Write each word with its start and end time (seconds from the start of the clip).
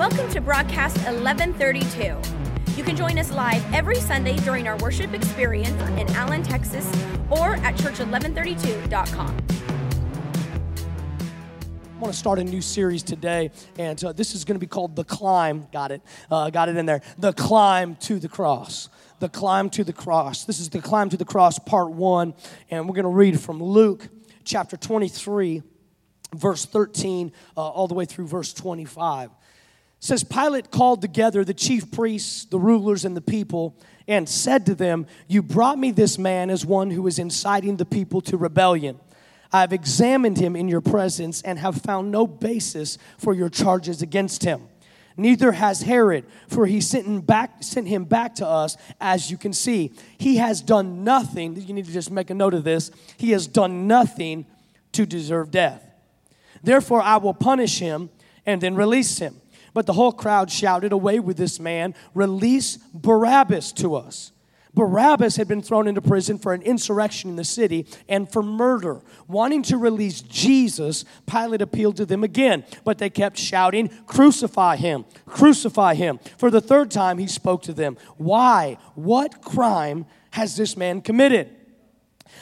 Welcome 0.00 0.30
to 0.30 0.40
broadcast 0.40 0.96
1132. 1.04 2.16
You 2.74 2.84
can 2.84 2.96
join 2.96 3.18
us 3.18 3.30
live 3.32 3.62
every 3.74 3.96
Sunday 3.96 4.38
during 4.38 4.66
our 4.66 4.78
worship 4.78 5.12
experience 5.12 5.78
in 6.00 6.08
Allen, 6.16 6.42
Texas, 6.42 6.90
or 7.28 7.56
at 7.56 7.74
church1132.com. 7.74 9.36
I 11.84 11.98
want 11.98 12.14
to 12.14 12.18
start 12.18 12.38
a 12.38 12.44
new 12.44 12.62
series 12.62 13.02
today, 13.02 13.50
and 13.76 14.02
uh, 14.02 14.12
this 14.12 14.34
is 14.34 14.46
going 14.46 14.54
to 14.54 14.58
be 14.58 14.66
called 14.66 14.96
The 14.96 15.04
Climb. 15.04 15.68
Got 15.70 15.92
it. 15.92 16.00
Uh, 16.30 16.48
got 16.48 16.70
it 16.70 16.78
in 16.78 16.86
there. 16.86 17.02
The 17.18 17.34
Climb 17.34 17.96
to 17.96 18.18
the 18.18 18.28
Cross. 18.30 18.88
The 19.18 19.28
Climb 19.28 19.68
to 19.68 19.84
the 19.84 19.92
Cross. 19.92 20.46
This 20.46 20.60
is 20.60 20.70
The 20.70 20.80
Climb 20.80 21.10
to 21.10 21.18
the 21.18 21.26
Cross, 21.26 21.58
part 21.58 21.90
one, 21.90 22.32
and 22.70 22.88
we're 22.88 22.94
going 22.94 23.02
to 23.02 23.10
read 23.10 23.38
from 23.38 23.62
Luke 23.62 24.08
chapter 24.44 24.78
23, 24.78 25.62
verse 26.34 26.64
13, 26.64 27.32
uh, 27.54 27.60
all 27.60 27.86
the 27.86 27.92
way 27.92 28.06
through 28.06 28.28
verse 28.28 28.54
25. 28.54 29.32
Says, 30.00 30.24
Pilate 30.24 30.70
called 30.70 31.02
together 31.02 31.44
the 31.44 31.54
chief 31.54 31.90
priests, 31.90 32.46
the 32.46 32.58
rulers, 32.58 33.04
and 33.04 33.14
the 33.14 33.20
people, 33.20 33.76
and 34.08 34.26
said 34.26 34.64
to 34.66 34.74
them, 34.74 35.06
You 35.28 35.42
brought 35.42 35.78
me 35.78 35.90
this 35.90 36.18
man 36.18 36.48
as 36.48 36.64
one 36.64 36.90
who 36.90 37.06
is 37.06 37.18
inciting 37.18 37.76
the 37.76 37.84
people 37.84 38.22
to 38.22 38.38
rebellion. 38.38 38.98
I 39.52 39.60
have 39.60 39.72
examined 39.72 40.38
him 40.38 40.56
in 40.56 40.68
your 40.68 40.80
presence 40.80 41.42
and 41.42 41.58
have 41.58 41.82
found 41.82 42.10
no 42.10 42.26
basis 42.26 42.98
for 43.18 43.34
your 43.34 43.50
charges 43.50 44.00
against 44.00 44.42
him. 44.42 44.68
Neither 45.16 45.52
has 45.52 45.82
Herod, 45.82 46.24
for 46.48 46.66
he 46.66 46.80
sent 46.80 47.06
him 47.06 47.20
back, 47.20 47.62
sent 47.62 47.86
him 47.86 48.04
back 48.04 48.36
to 48.36 48.46
us, 48.46 48.76
as 49.00 49.30
you 49.30 49.36
can 49.36 49.52
see. 49.52 49.92
He 50.16 50.36
has 50.36 50.62
done 50.62 51.04
nothing. 51.04 51.60
You 51.60 51.74
need 51.74 51.84
to 51.86 51.92
just 51.92 52.10
make 52.10 52.30
a 52.30 52.34
note 52.34 52.54
of 52.54 52.64
this. 52.64 52.90
He 53.18 53.32
has 53.32 53.46
done 53.46 53.86
nothing 53.86 54.46
to 54.92 55.04
deserve 55.04 55.50
death. 55.50 55.84
Therefore, 56.62 57.02
I 57.02 57.18
will 57.18 57.34
punish 57.34 57.80
him 57.80 58.08
and 58.46 58.60
then 58.60 58.76
release 58.76 59.18
him. 59.18 59.39
But 59.72 59.86
the 59.86 59.92
whole 59.92 60.12
crowd 60.12 60.50
shouted, 60.50 60.92
Away 60.92 61.20
with 61.20 61.36
this 61.36 61.60
man, 61.60 61.94
release 62.14 62.76
Barabbas 62.92 63.72
to 63.72 63.94
us. 63.94 64.32
Barabbas 64.74 65.36
had 65.36 65.48
been 65.48 65.62
thrown 65.62 65.88
into 65.88 66.00
prison 66.00 66.38
for 66.38 66.52
an 66.54 66.62
insurrection 66.62 67.30
in 67.30 67.36
the 67.36 67.44
city 67.44 67.86
and 68.08 68.30
for 68.30 68.42
murder. 68.42 69.00
Wanting 69.26 69.62
to 69.64 69.76
release 69.76 70.20
Jesus, 70.20 71.04
Pilate 71.26 71.62
appealed 71.62 71.96
to 71.96 72.06
them 72.06 72.22
again, 72.22 72.64
but 72.84 72.98
they 72.98 73.10
kept 73.10 73.36
shouting, 73.36 73.88
Crucify 74.06 74.76
him, 74.76 75.04
crucify 75.26 75.94
him. 75.94 76.20
For 76.38 76.50
the 76.50 76.60
third 76.60 76.90
time, 76.90 77.18
he 77.18 77.26
spoke 77.26 77.62
to 77.62 77.72
them, 77.72 77.96
Why? 78.16 78.78
What 78.94 79.42
crime 79.42 80.06
has 80.32 80.56
this 80.56 80.76
man 80.76 81.00
committed? 81.00 81.50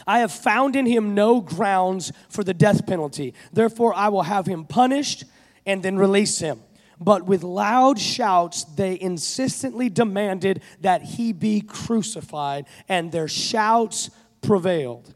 I 0.07 0.21
have 0.21 0.33
found 0.33 0.77
in 0.77 0.87
him 0.87 1.15
no 1.15 1.41
grounds 1.41 2.13
for 2.29 2.45
the 2.45 2.55
death 2.55 2.87
penalty. 2.87 3.35
Therefore, 3.53 3.95
I 3.95 4.09
will 4.09 4.23
have 4.23 4.47
him 4.47 4.65
punished 4.65 5.25
and 5.67 5.83
then 5.83 5.99
release 5.99 6.39
him. 6.39 6.61
But 7.01 7.27
with 7.27 7.43
loud 7.45 7.99
shouts, 7.99 8.65
they 8.65 8.99
insistently 9.01 9.89
demanded 9.89 10.63
that 10.81 11.03
he 11.03 11.33
be 11.33 11.61
crucified, 11.61 12.67
and 12.89 13.13
their 13.13 13.29
shouts 13.29 14.11
prevailed. 14.43 15.15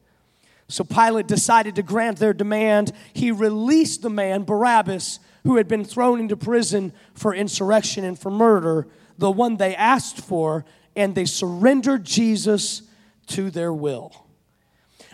So 0.68 0.84
Pilate 0.84 1.26
decided 1.26 1.76
to 1.76 1.82
grant 1.82 2.18
their 2.18 2.32
demand. 2.32 2.92
He 3.12 3.30
released 3.30 4.02
the 4.02 4.10
man, 4.10 4.44
Barabbas, 4.44 5.18
who 5.42 5.56
had 5.56 5.68
been 5.68 5.84
thrown 5.84 6.20
into 6.20 6.36
prison 6.36 6.92
for 7.14 7.34
insurrection 7.34 8.04
and 8.04 8.18
for 8.18 8.30
murder, 8.30 8.86
the 9.18 9.30
one 9.30 9.56
they 9.56 9.74
asked 9.74 10.18
for, 10.18 10.64
and 10.96 11.14
they 11.14 11.24
surrendered 11.24 12.04
Jesus 12.04 12.82
to 13.26 13.50
their 13.50 13.72
will. 13.72 14.21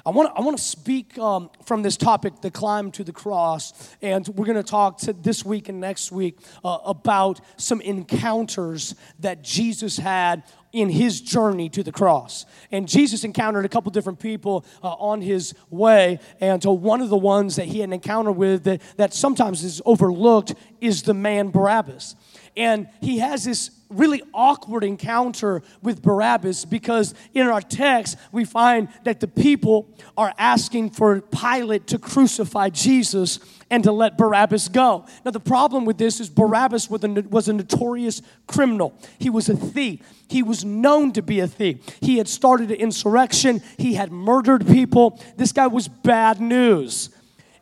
I 0.08 0.10
want 0.10 0.34
to 0.34 0.40
I 0.40 0.42
want 0.42 0.56
to 0.56 0.64
speak 0.64 1.18
um, 1.18 1.50
from 1.66 1.82
this 1.82 1.98
topic, 1.98 2.40
the 2.40 2.50
climb 2.50 2.90
to 2.92 3.04
the 3.04 3.12
cross, 3.12 3.94
and 4.00 4.26
we're 4.28 4.46
going 4.46 4.56
to 4.56 4.62
talk 4.62 5.00
this 5.00 5.44
week 5.44 5.68
and 5.68 5.80
next 5.80 6.10
week 6.10 6.38
uh, 6.64 6.78
about 6.86 7.42
some 7.58 7.82
encounters 7.82 8.94
that 9.18 9.42
Jesus 9.42 9.98
had 9.98 10.44
in 10.72 10.88
his 10.88 11.20
journey 11.20 11.68
to 11.68 11.82
the 11.82 11.92
cross. 11.92 12.46
And 12.72 12.88
Jesus 12.88 13.22
encountered 13.22 13.66
a 13.66 13.68
couple 13.68 13.90
different 13.90 14.18
people 14.18 14.64
uh, 14.82 14.94
on 14.94 15.20
his 15.20 15.52
way, 15.68 16.20
and 16.40 16.62
so 16.62 16.72
one 16.72 17.02
of 17.02 17.10
the 17.10 17.16
ones 17.18 17.56
that 17.56 17.66
he 17.66 17.80
had 17.80 17.90
an 17.90 17.92
encounter 17.92 18.32
with 18.32 18.64
that, 18.64 18.80
that 18.96 19.12
sometimes 19.12 19.62
is 19.62 19.82
overlooked 19.84 20.54
is 20.80 21.02
the 21.02 21.12
man 21.12 21.50
Barabbas. 21.50 22.16
And 22.58 22.88
he 23.00 23.20
has 23.20 23.44
this 23.44 23.70
really 23.88 24.20
awkward 24.34 24.82
encounter 24.82 25.62
with 25.80 26.02
Barabbas 26.02 26.64
because 26.64 27.14
in 27.32 27.46
our 27.46 27.60
text 27.60 28.18
we 28.32 28.44
find 28.44 28.88
that 29.04 29.20
the 29.20 29.28
people 29.28 29.88
are 30.16 30.34
asking 30.36 30.90
for 30.90 31.20
Pilate 31.20 31.86
to 31.86 31.98
crucify 31.98 32.68
Jesus 32.68 33.38
and 33.70 33.84
to 33.84 33.92
let 33.92 34.18
Barabbas 34.18 34.68
go. 34.68 35.06
Now, 35.24 35.30
the 35.30 35.40
problem 35.40 35.84
with 35.84 35.98
this 35.98 36.20
is 36.20 36.28
Barabbas 36.28 36.90
was 36.90 37.04
a, 37.04 37.08
was 37.08 37.48
a 37.48 37.52
notorious 37.52 38.22
criminal. 38.48 38.92
He 39.18 39.30
was 39.30 39.48
a 39.48 39.56
thief. 39.56 40.00
He 40.28 40.42
was 40.42 40.64
known 40.64 41.12
to 41.12 41.22
be 41.22 41.40
a 41.40 41.46
thief. 41.46 41.78
He 42.00 42.18
had 42.18 42.28
started 42.28 42.70
an 42.70 42.76
insurrection, 42.76 43.62
he 43.78 43.94
had 43.94 44.10
murdered 44.10 44.66
people. 44.66 45.20
This 45.36 45.52
guy 45.52 45.68
was 45.68 45.86
bad 45.86 46.40
news. 46.40 47.10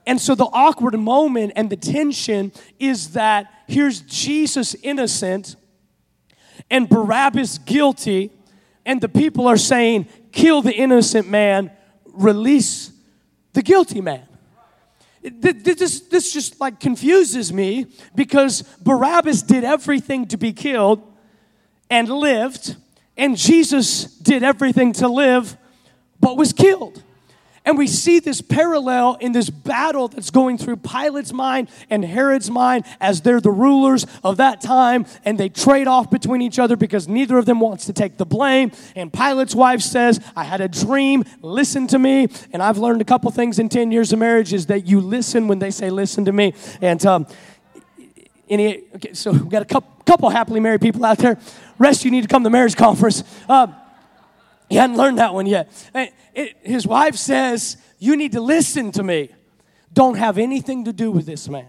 And 0.06 0.20
so 0.20 0.34
the 0.34 0.44
awkward 0.44 0.98
moment 0.98 1.52
and 1.56 1.68
the 1.68 1.76
tension 1.76 2.52
is 2.78 3.10
that 3.14 3.52
here's 3.66 4.00
Jesus 4.02 4.76
innocent 4.82 5.56
and 6.70 6.88
Barabbas 6.88 7.58
guilty, 7.58 8.30
and 8.84 9.00
the 9.00 9.08
people 9.08 9.46
are 9.46 9.56
saying, 9.56 10.08
kill 10.32 10.62
the 10.62 10.72
innocent 10.72 11.28
man, 11.28 11.70
release 12.12 12.92
the 13.52 13.62
guilty 13.62 14.00
man. 14.00 14.22
This, 15.22 16.00
this 16.00 16.32
just 16.32 16.60
like 16.60 16.78
confuses 16.78 17.52
me 17.52 17.86
because 18.14 18.62
Barabbas 18.80 19.42
did 19.42 19.64
everything 19.64 20.26
to 20.28 20.36
be 20.36 20.52
killed 20.52 21.02
and 21.90 22.08
lived, 22.08 22.76
and 23.16 23.36
Jesus 23.36 24.04
did 24.04 24.42
everything 24.42 24.92
to 24.94 25.08
live 25.08 25.56
but 26.20 26.36
was 26.36 26.52
killed. 26.52 27.02
And 27.66 27.76
we 27.76 27.88
see 27.88 28.20
this 28.20 28.40
parallel 28.40 29.16
in 29.20 29.32
this 29.32 29.50
battle 29.50 30.06
that's 30.06 30.30
going 30.30 30.56
through 30.56 30.76
Pilate's 30.76 31.32
mind 31.32 31.68
and 31.90 32.04
Herod's 32.04 32.48
mind 32.48 32.84
as 33.00 33.22
they're 33.22 33.40
the 33.40 33.50
rulers 33.50 34.06
of 34.22 34.36
that 34.36 34.60
time, 34.60 35.04
and 35.24 35.36
they 35.36 35.48
trade 35.48 35.88
off 35.88 36.08
between 36.08 36.42
each 36.42 36.60
other 36.60 36.76
because 36.76 37.08
neither 37.08 37.36
of 37.36 37.44
them 37.44 37.58
wants 37.58 37.86
to 37.86 37.92
take 37.92 38.18
the 38.18 38.24
blame. 38.24 38.70
And 38.94 39.12
Pilate's 39.12 39.54
wife 39.54 39.80
says, 39.80 40.20
I 40.36 40.44
had 40.44 40.60
a 40.60 40.68
dream, 40.68 41.24
listen 41.42 41.88
to 41.88 41.98
me. 41.98 42.28
And 42.52 42.62
I've 42.62 42.78
learned 42.78 43.00
a 43.00 43.04
couple 43.04 43.30
things 43.32 43.58
in 43.58 43.68
10 43.68 43.90
years 43.90 44.12
of 44.12 44.20
marriage 44.20 44.52
is 44.52 44.66
that 44.66 44.86
you 44.86 45.00
listen 45.00 45.48
when 45.48 45.58
they 45.58 45.72
say, 45.72 45.90
listen 45.90 46.24
to 46.26 46.32
me. 46.32 46.54
And, 46.80 47.04
um, 47.04 47.26
any, 48.48 48.84
okay, 48.94 49.12
so 49.12 49.32
we've 49.32 49.48
got 49.48 49.62
a 49.62 49.64
couple, 49.66 49.90
couple 50.04 50.30
happily 50.30 50.60
married 50.60 50.80
people 50.80 51.04
out 51.04 51.18
there. 51.18 51.36
Rest, 51.78 52.04
you 52.04 52.12
need 52.12 52.22
to 52.22 52.28
come 52.28 52.42
to 52.42 52.46
the 52.46 52.50
marriage 52.50 52.76
conference. 52.76 53.24
Uh, 53.48 53.66
he 54.68 54.76
hadn't 54.76 54.96
learned 54.96 55.18
that 55.18 55.34
one 55.34 55.46
yet. 55.46 55.70
It, 56.34 56.56
his 56.62 56.86
wife 56.86 57.16
says, 57.16 57.76
You 57.98 58.16
need 58.16 58.32
to 58.32 58.40
listen 58.40 58.92
to 58.92 59.02
me. 59.02 59.30
Don't 59.92 60.16
have 60.16 60.38
anything 60.38 60.84
to 60.84 60.92
do 60.92 61.10
with 61.10 61.26
this 61.26 61.48
man. 61.48 61.68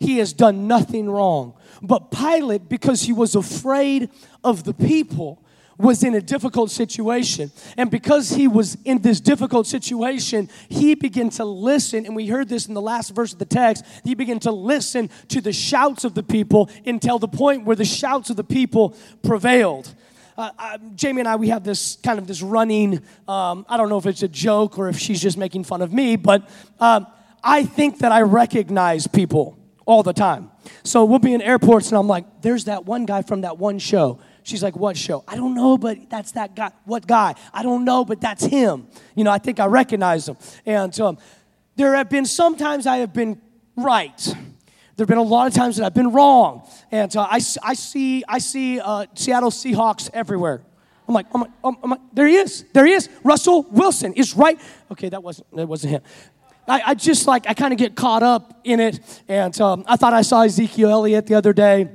He 0.00 0.18
has 0.18 0.32
done 0.32 0.66
nothing 0.66 1.08
wrong. 1.08 1.54
But 1.80 2.10
Pilate, 2.10 2.68
because 2.68 3.02
he 3.02 3.12
was 3.12 3.34
afraid 3.34 4.10
of 4.42 4.64
the 4.64 4.74
people, 4.74 5.40
was 5.78 6.04
in 6.04 6.14
a 6.14 6.20
difficult 6.20 6.70
situation. 6.70 7.50
And 7.76 7.90
because 7.90 8.30
he 8.30 8.46
was 8.46 8.76
in 8.84 9.00
this 9.00 9.20
difficult 9.20 9.66
situation, 9.66 10.48
he 10.68 10.94
began 10.94 11.30
to 11.30 11.44
listen. 11.44 12.06
And 12.06 12.14
we 12.14 12.26
heard 12.26 12.48
this 12.48 12.66
in 12.66 12.74
the 12.74 12.82
last 12.82 13.14
verse 13.14 13.32
of 13.32 13.38
the 13.38 13.44
text. 13.44 13.84
He 14.04 14.14
began 14.14 14.38
to 14.40 14.52
listen 14.52 15.10
to 15.28 15.40
the 15.40 15.52
shouts 15.52 16.04
of 16.04 16.14
the 16.14 16.22
people 16.22 16.70
until 16.86 17.18
the 17.18 17.28
point 17.28 17.64
where 17.64 17.76
the 17.76 17.84
shouts 17.84 18.30
of 18.30 18.36
the 18.36 18.44
people 18.44 18.96
prevailed 19.22 19.94
uh, 20.36 20.50
I, 20.58 20.78
Jamie 20.94 21.20
and 21.20 21.28
I, 21.28 21.36
we 21.36 21.48
have 21.48 21.64
this 21.64 21.96
kind 22.02 22.18
of 22.18 22.26
this 22.26 22.42
running, 22.42 23.02
um, 23.28 23.64
I 23.68 23.76
don't 23.76 23.88
know 23.88 23.98
if 23.98 24.06
it's 24.06 24.22
a 24.22 24.28
joke 24.28 24.78
or 24.78 24.88
if 24.88 24.98
she's 24.98 25.20
just 25.20 25.38
making 25.38 25.64
fun 25.64 25.82
of 25.82 25.92
me, 25.92 26.16
but 26.16 26.48
um, 26.80 27.06
I 27.42 27.64
think 27.64 27.98
that 27.98 28.12
I 28.12 28.22
recognize 28.22 29.06
people 29.06 29.58
all 29.86 30.02
the 30.02 30.12
time. 30.12 30.50
So 30.82 31.04
we'll 31.04 31.18
be 31.18 31.34
in 31.34 31.42
airports 31.42 31.88
and 31.88 31.98
I'm 31.98 32.08
like, 32.08 32.42
there's 32.42 32.64
that 32.64 32.84
one 32.84 33.06
guy 33.06 33.22
from 33.22 33.42
that 33.42 33.58
one 33.58 33.78
show. 33.78 34.18
She's 34.42 34.62
like, 34.62 34.76
what 34.76 34.96
show? 34.96 35.24
I 35.26 35.36
don't 35.36 35.54
know, 35.54 35.78
but 35.78 36.10
that's 36.10 36.32
that 36.32 36.54
guy. 36.54 36.70
What 36.84 37.06
guy? 37.06 37.34
I 37.52 37.62
don't 37.62 37.84
know, 37.84 38.04
but 38.04 38.20
that's 38.20 38.44
him. 38.44 38.88
You 39.14 39.24
know, 39.24 39.30
I 39.30 39.38
think 39.38 39.58
I 39.58 39.66
recognize 39.66 40.28
him. 40.28 40.36
And 40.66 40.98
um, 41.00 41.18
there 41.76 41.94
have 41.94 42.10
been 42.10 42.26
sometimes 42.26 42.86
I 42.86 42.98
have 42.98 43.12
been 43.12 43.40
right 43.76 44.34
there 44.96 45.04
have 45.04 45.08
been 45.08 45.18
a 45.18 45.22
lot 45.22 45.46
of 45.46 45.54
times 45.54 45.76
that 45.76 45.84
I've 45.84 45.94
been 45.94 46.12
wrong. 46.12 46.68
And 46.90 47.14
uh, 47.16 47.22
I, 47.22 47.40
I 47.62 47.74
see, 47.74 48.22
I 48.28 48.38
see 48.38 48.80
uh, 48.80 49.06
Seattle 49.14 49.50
Seahawks 49.50 50.08
everywhere. 50.12 50.62
I'm 51.08 51.14
like, 51.14 51.26
I'm 51.34 51.40
like, 51.42 51.50
I'm 51.62 51.90
like, 51.90 52.00
there 52.12 52.26
he 52.26 52.36
is. 52.36 52.64
There 52.72 52.86
he 52.86 52.92
is. 52.92 53.08
Russell 53.22 53.62
Wilson 53.70 54.14
is 54.14 54.34
right. 54.34 54.58
Okay, 54.90 55.08
that 55.08 55.22
wasn't, 55.22 55.50
that 55.56 55.66
wasn't 55.66 55.94
him. 55.94 56.02
I, 56.66 56.82
I 56.86 56.94
just 56.94 57.26
like, 57.26 57.46
I 57.46 57.54
kind 57.54 57.72
of 57.72 57.78
get 57.78 57.94
caught 57.94 58.22
up 58.22 58.60
in 58.64 58.80
it. 58.80 59.22
And 59.28 59.58
um, 59.60 59.84
I 59.86 59.96
thought 59.96 60.14
I 60.14 60.22
saw 60.22 60.42
Ezekiel 60.42 60.88
Elliott 60.88 61.26
the 61.26 61.34
other 61.34 61.52
day 61.52 61.88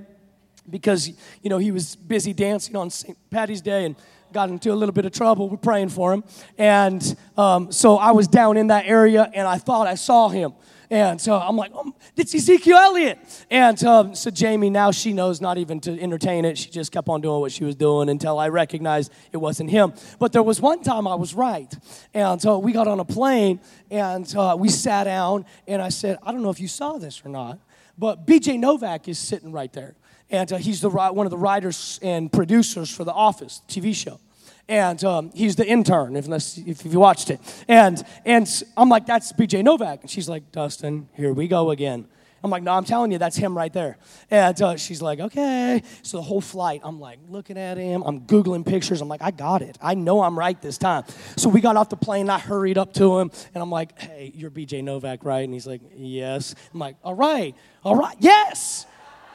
because, 0.69 1.07
you 1.41 1.49
know, 1.49 1.57
he 1.57 1.71
was 1.71 1.95
busy 1.95 2.33
dancing 2.33 2.75
on 2.75 2.89
St. 2.89 3.17
Patty's 3.31 3.61
Day 3.61 3.85
and 3.85 3.95
got 4.31 4.49
into 4.49 4.71
a 4.71 4.75
little 4.75 4.93
bit 4.93 5.05
of 5.05 5.11
trouble. 5.11 5.49
We're 5.49 5.57
praying 5.57 5.89
for 5.89 6.13
him. 6.13 6.23
And 6.57 7.17
um, 7.35 7.71
so 7.71 7.97
I 7.97 8.11
was 8.11 8.27
down 8.27 8.57
in 8.57 8.67
that 8.67 8.85
area 8.85 9.29
and 9.33 9.47
I 9.47 9.57
thought 9.57 9.87
I 9.87 9.95
saw 9.95 10.29
him. 10.29 10.53
And 10.91 11.21
so 11.21 11.37
I'm 11.37 11.55
like, 11.55 11.71
oh, 11.75 11.93
it's 12.15 12.33
Ezekiel 12.33 12.77
Elliott. 12.77 13.19
And 13.51 13.81
um, 13.83 14.15
so 14.15 14.31
Jamie, 14.31 14.71
now 14.71 14.89
she 14.89 15.13
knows 15.13 15.39
not 15.39 15.59
even 15.59 15.79
to 15.81 16.01
entertain 16.01 16.45
it. 16.45 16.57
She 16.57 16.71
just 16.71 16.91
kept 16.91 17.07
on 17.09 17.21
doing 17.21 17.41
what 17.41 17.51
she 17.51 17.63
was 17.63 17.75
doing 17.75 18.09
until 18.09 18.39
I 18.39 18.49
recognized 18.49 19.11
it 19.31 19.37
wasn't 19.37 19.69
him. 19.69 19.93
But 20.17 20.31
there 20.31 20.41
was 20.41 20.59
one 20.59 20.81
time 20.81 21.07
I 21.07 21.13
was 21.13 21.35
right. 21.35 21.71
And 22.13 22.41
so 22.41 22.57
we 22.57 22.71
got 22.71 22.87
on 22.87 22.99
a 22.99 23.05
plane 23.05 23.59
and 23.91 24.35
uh, 24.35 24.55
we 24.57 24.69
sat 24.69 25.03
down 25.03 25.45
and 25.67 25.79
I 25.79 25.89
said, 25.89 26.17
I 26.23 26.31
don't 26.31 26.41
know 26.41 26.49
if 26.49 26.59
you 26.59 26.67
saw 26.67 26.97
this 26.97 27.23
or 27.23 27.29
not, 27.29 27.59
but 27.95 28.25
BJ 28.25 28.59
Novak 28.59 29.07
is 29.07 29.19
sitting 29.19 29.51
right 29.51 29.71
there. 29.71 29.95
And 30.31 30.51
uh, 30.51 30.57
he's 30.57 30.81
the, 30.81 30.89
one 30.89 31.27
of 31.27 31.31
the 31.31 31.37
writers 31.37 31.99
and 32.01 32.31
producers 32.31 32.89
for 32.89 33.03
The 33.03 33.13
Office 33.13 33.61
TV 33.67 33.95
show 33.95 34.19
and 34.69 35.03
um, 35.03 35.31
he's 35.33 35.55
the 35.55 35.67
intern 35.67 36.15
if, 36.15 36.27
if 36.57 36.85
you 36.85 36.99
watched 36.99 37.31
it. 37.31 37.39
And 37.67 38.01
and 38.23 38.47
i'm 38.77 38.87
like 38.87 39.05
that's 39.05 39.33
bj 39.33 39.63
novak. 39.63 40.01
And 40.01 40.09
she's 40.09 40.29
like 40.29 40.51
dustin 40.51 41.09
here 41.15 41.33
we 41.33 41.47
go 41.47 41.71
again. 41.71 42.07
I'm 42.41 42.51
like 42.51 42.63
no 42.63 42.71
i'm 42.71 42.85
telling 42.85 43.11
you 43.11 43.17
that's 43.17 43.35
him 43.35 43.57
right 43.57 43.73
there. 43.73 43.97
And 44.31 44.61
uh, 44.61 44.77
she's 44.77 45.01
like 45.01 45.19
okay. 45.19 45.83
So 46.03 46.17
the 46.17 46.23
whole 46.23 46.39
flight 46.39 46.81
i'm 46.83 46.99
like 46.99 47.19
looking 47.27 47.57
at 47.57 47.77
him 47.77 48.03
i'm 48.05 48.21
googling 48.21 48.65
pictures. 48.65 49.01
I'm 49.01 49.09
like 49.09 49.23
i 49.23 49.31
got 49.31 49.61
it. 49.61 49.77
I 49.81 49.95
know 49.95 50.21
i'm 50.21 50.37
right 50.37 50.61
this 50.61 50.77
time. 50.77 51.03
So 51.35 51.49
we 51.49 51.59
got 51.59 51.75
off 51.75 51.89
the 51.89 51.97
plane 51.97 52.29
i 52.29 52.39
hurried 52.39 52.77
up 52.77 52.93
to 52.93 53.19
him 53.19 53.31
and 53.53 53.61
i'm 53.61 53.71
like 53.71 53.99
hey 53.99 54.31
you're 54.35 54.51
bj 54.51 54.83
novak 54.83 55.25
right? 55.25 55.43
And 55.43 55.53
he's 55.53 55.67
like 55.67 55.81
yes. 55.95 56.53
I'm 56.73 56.79
like 56.79 56.95
all 57.03 57.15
right. 57.15 57.55
All 57.83 57.95
right. 57.95 58.15
Yes. 58.19 58.85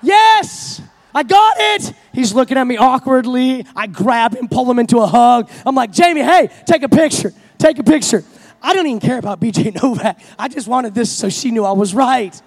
Yes 0.02 0.80
I 1.14 1.22
got 1.22 1.54
it. 1.58 1.94
He's 2.12 2.34
looking 2.34 2.56
at 2.56 2.66
me 2.66 2.76
awkwardly. 2.76 3.64
I 3.76 3.86
grab 3.86 4.34
him, 4.34 4.48
pull 4.48 4.68
him 4.70 4.78
into 4.78 4.98
a 4.98 5.06
hug. 5.06 5.48
I'm 5.64 5.74
like, 5.74 5.92
Jamie, 5.92 6.22
hey, 6.22 6.50
take 6.66 6.82
a 6.82 6.88
picture. 6.88 7.32
Take 7.58 7.78
a 7.78 7.84
picture. 7.84 8.24
I 8.60 8.74
don't 8.74 8.86
even 8.86 9.00
care 9.00 9.18
about 9.18 9.40
BJ 9.40 9.80
Novak. 9.82 10.18
I 10.38 10.48
just 10.48 10.66
wanted 10.66 10.94
this 10.94 11.12
so 11.12 11.28
she 11.28 11.50
knew 11.50 11.64
I 11.64 11.72
was 11.72 11.94
right. 11.94 12.40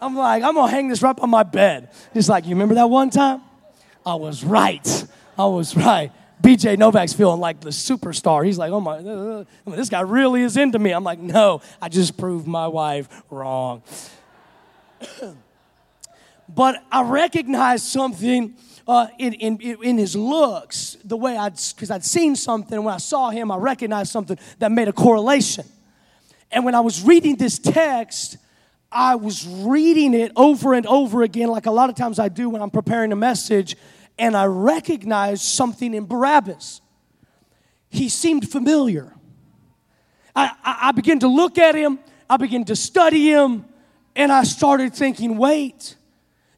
I'm 0.00 0.16
like, 0.16 0.42
I'm 0.42 0.54
gonna 0.54 0.70
hang 0.70 0.88
this 0.88 1.02
up 1.02 1.22
on 1.22 1.30
my 1.30 1.42
bed. 1.42 1.90
He's 2.12 2.28
like, 2.28 2.44
you 2.44 2.50
remember 2.50 2.74
that 2.76 2.88
one 2.88 3.10
time? 3.10 3.42
I 4.04 4.14
was 4.14 4.42
right. 4.42 5.06
I 5.38 5.44
was 5.44 5.76
right. 5.76 6.10
BJ 6.42 6.78
Novak's 6.78 7.12
feeling 7.12 7.38
like 7.38 7.60
the 7.60 7.68
superstar. 7.68 8.44
He's 8.44 8.56
like, 8.58 8.72
oh 8.72 8.80
my, 8.80 8.96
uh, 8.96 9.44
uh, 9.66 9.76
this 9.76 9.90
guy 9.90 10.00
really 10.00 10.42
is 10.42 10.56
into 10.56 10.78
me. 10.78 10.90
I'm 10.90 11.04
like, 11.04 11.18
no, 11.18 11.60
I 11.82 11.88
just 11.90 12.16
proved 12.16 12.46
my 12.46 12.66
wife 12.66 13.08
wrong. 13.30 13.82
But 16.54 16.82
I 16.90 17.02
recognized 17.02 17.84
something 17.84 18.54
uh, 18.88 19.06
in, 19.18 19.34
in, 19.34 19.60
in 19.60 19.98
his 19.98 20.16
looks, 20.16 20.96
the 21.04 21.16
way 21.16 21.36
I'd, 21.36 21.54
because 21.74 21.90
I'd 21.90 22.04
seen 22.04 22.34
something. 22.34 22.82
When 22.82 22.92
I 22.92 22.98
saw 22.98 23.30
him, 23.30 23.50
I 23.50 23.56
recognized 23.56 24.10
something 24.10 24.38
that 24.58 24.72
made 24.72 24.88
a 24.88 24.92
correlation. 24.92 25.64
And 26.50 26.64
when 26.64 26.74
I 26.74 26.80
was 26.80 27.02
reading 27.02 27.36
this 27.36 27.58
text, 27.58 28.36
I 28.90 29.14
was 29.14 29.46
reading 29.46 30.14
it 30.14 30.32
over 30.34 30.74
and 30.74 30.86
over 30.86 31.22
again, 31.22 31.48
like 31.48 31.66
a 31.66 31.70
lot 31.70 31.90
of 31.90 31.96
times 31.96 32.18
I 32.18 32.28
do 32.28 32.50
when 32.50 32.60
I'm 32.60 32.70
preparing 32.70 33.12
a 33.12 33.16
message, 33.16 33.76
and 34.18 34.36
I 34.36 34.46
recognized 34.46 35.42
something 35.42 35.94
in 35.94 36.06
Barabbas. 36.06 36.80
He 37.88 38.08
seemed 38.08 38.50
familiar. 38.50 39.14
I, 40.34 40.50
I, 40.64 40.78
I 40.88 40.92
began 40.92 41.20
to 41.20 41.28
look 41.28 41.58
at 41.58 41.76
him, 41.76 42.00
I 42.28 42.36
began 42.36 42.64
to 42.64 42.74
study 42.74 43.30
him, 43.30 43.66
and 44.16 44.32
I 44.32 44.42
started 44.42 44.94
thinking, 44.94 45.38
wait, 45.38 45.94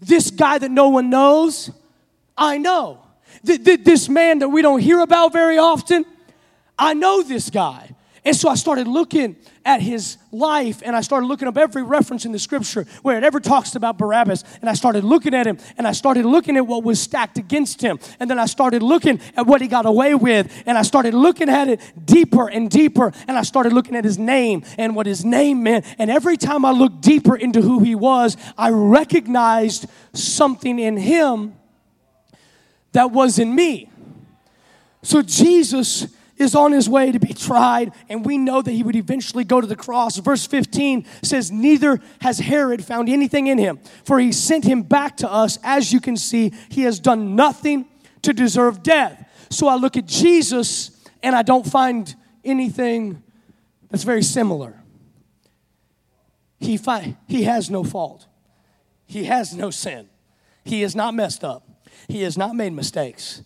this 0.02 0.30
guy 0.30 0.58
that 0.58 0.70
no 0.70 0.88
one 0.88 1.10
knows, 1.10 1.70
I 2.36 2.58
know. 2.58 2.98
This 3.42 4.08
man 4.08 4.40
that 4.40 4.48
we 4.48 4.60
don't 4.60 4.80
hear 4.80 5.00
about 5.00 5.32
very 5.32 5.58
often, 5.58 6.04
I 6.78 6.94
know 6.94 7.22
this 7.22 7.48
guy. 7.50 7.91
And 8.24 8.36
so 8.36 8.48
I 8.48 8.54
started 8.54 8.86
looking 8.86 9.34
at 9.64 9.82
his 9.82 10.16
life 10.30 10.80
and 10.84 10.94
I 10.94 11.00
started 11.00 11.26
looking 11.26 11.48
up 11.48 11.58
every 11.58 11.82
reference 11.82 12.24
in 12.24 12.30
the 12.30 12.38
scripture 12.38 12.86
where 13.02 13.18
it 13.18 13.24
ever 13.24 13.40
talks 13.40 13.74
about 13.74 13.98
Barabbas. 13.98 14.44
And 14.60 14.70
I 14.70 14.74
started 14.74 15.02
looking 15.02 15.34
at 15.34 15.44
him 15.44 15.58
and 15.76 15.88
I 15.88 15.92
started 15.92 16.24
looking 16.24 16.56
at 16.56 16.64
what 16.64 16.84
was 16.84 17.00
stacked 17.00 17.36
against 17.36 17.82
him. 17.82 17.98
And 18.20 18.30
then 18.30 18.38
I 18.38 18.46
started 18.46 18.80
looking 18.80 19.20
at 19.36 19.46
what 19.48 19.60
he 19.60 19.66
got 19.66 19.86
away 19.86 20.14
with. 20.14 20.62
And 20.66 20.78
I 20.78 20.82
started 20.82 21.14
looking 21.14 21.48
at 21.48 21.66
it 21.66 21.80
deeper 22.04 22.48
and 22.48 22.70
deeper. 22.70 23.12
And 23.26 23.36
I 23.36 23.42
started 23.42 23.72
looking 23.72 23.96
at 23.96 24.04
his 24.04 24.18
name 24.18 24.62
and 24.78 24.94
what 24.94 25.06
his 25.06 25.24
name 25.24 25.64
meant. 25.64 25.84
And 25.98 26.08
every 26.08 26.36
time 26.36 26.64
I 26.64 26.70
looked 26.70 27.00
deeper 27.00 27.34
into 27.34 27.60
who 27.60 27.80
he 27.80 27.96
was, 27.96 28.36
I 28.56 28.70
recognized 28.70 29.86
something 30.12 30.78
in 30.78 30.96
him 30.96 31.54
that 32.92 33.10
was 33.10 33.40
in 33.40 33.52
me. 33.52 33.90
So 35.02 35.22
Jesus 35.22 36.06
is 36.36 36.54
on 36.54 36.72
his 36.72 36.88
way 36.88 37.12
to 37.12 37.18
be 37.18 37.32
tried, 37.32 37.92
and 38.08 38.24
we 38.24 38.38
know 38.38 38.62
that 38.62 38.72
he 38.72 38.82
would 38.82 38.96
eventually 38.96 39.44
go 39.44 39.60
to 39.60 39.66
the 39.66 39.76
cross. 39.76 40.16
Verse 40.18 40.46
15 40.46 41.06
says, 41.22 41.50
Neither 41.50 42.00
has 42.20 42.38
Herod 42.38 42.84
found 42.84 43.08
anything 43.08 43.46
in 43.46 43.58
him, 43.58 43.78
for 44.04 44.18
he 44.18 44.32
sent 44.32 44.64
him 44.64 44.82
back 44.82 45.16
to 45.18 45.30
us. 45.30 45.58
As 45.62 45.92
you 45.92 46.00
can 46.00 46.16
see, 46.16 46.52
he 46.68 46.82
has 46.82 47.00
done 47.00 47.36
nothing 47.36 47.86
to 48.22 48.32
deserve 48.32 48.82
death. 48.82 49.28
So 49.50 49.68
I 49.68 49.76
look 49.76 49.96
at 49.96 50.06
Jesus 50.06 50.90
and 51.22 51.36
I 51.36 51.42
don't 51.42 51.66
find 51.66 52.14
anything 52.44 53.22
that's 53.90 54.04
very 54.04 54.22
similar. 54.22 54.82
He, 56.58 56.76
fi- 56.76 57.16
he 57.28 57.42
has 57.42 57.70
no 57.70 57.84
fault, 57.84 58.26
he 59.04 59.24
has 59.24 59.54
no 59.54 59.70
sin, 59.70 60.08
he 60.64 60.82
is 60.82 60.94
not 60.94 61.12
messed 61.14 61.44
up, 61.44 61.68
he 62.08 62.22
has 62.22 62.38
not 62.38 62.54
made 62.54 62.72
mistakes. 62.72 63.42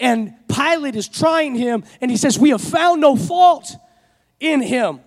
And 0.00 0.34
Pilate 0.48 0.96
is 0.96 1.08
trying 1.08 1.54
him, 1.54 1.84
and 2.00 2.10
he 2.10 2.16
says, 2.16 2.38
We 2.38 2.50
have 2.50 2.62
found 2.62 3.00
no 3.00 3.16
fault 3.16 3.74
in 4.40 4.60
him. 4.60 5.00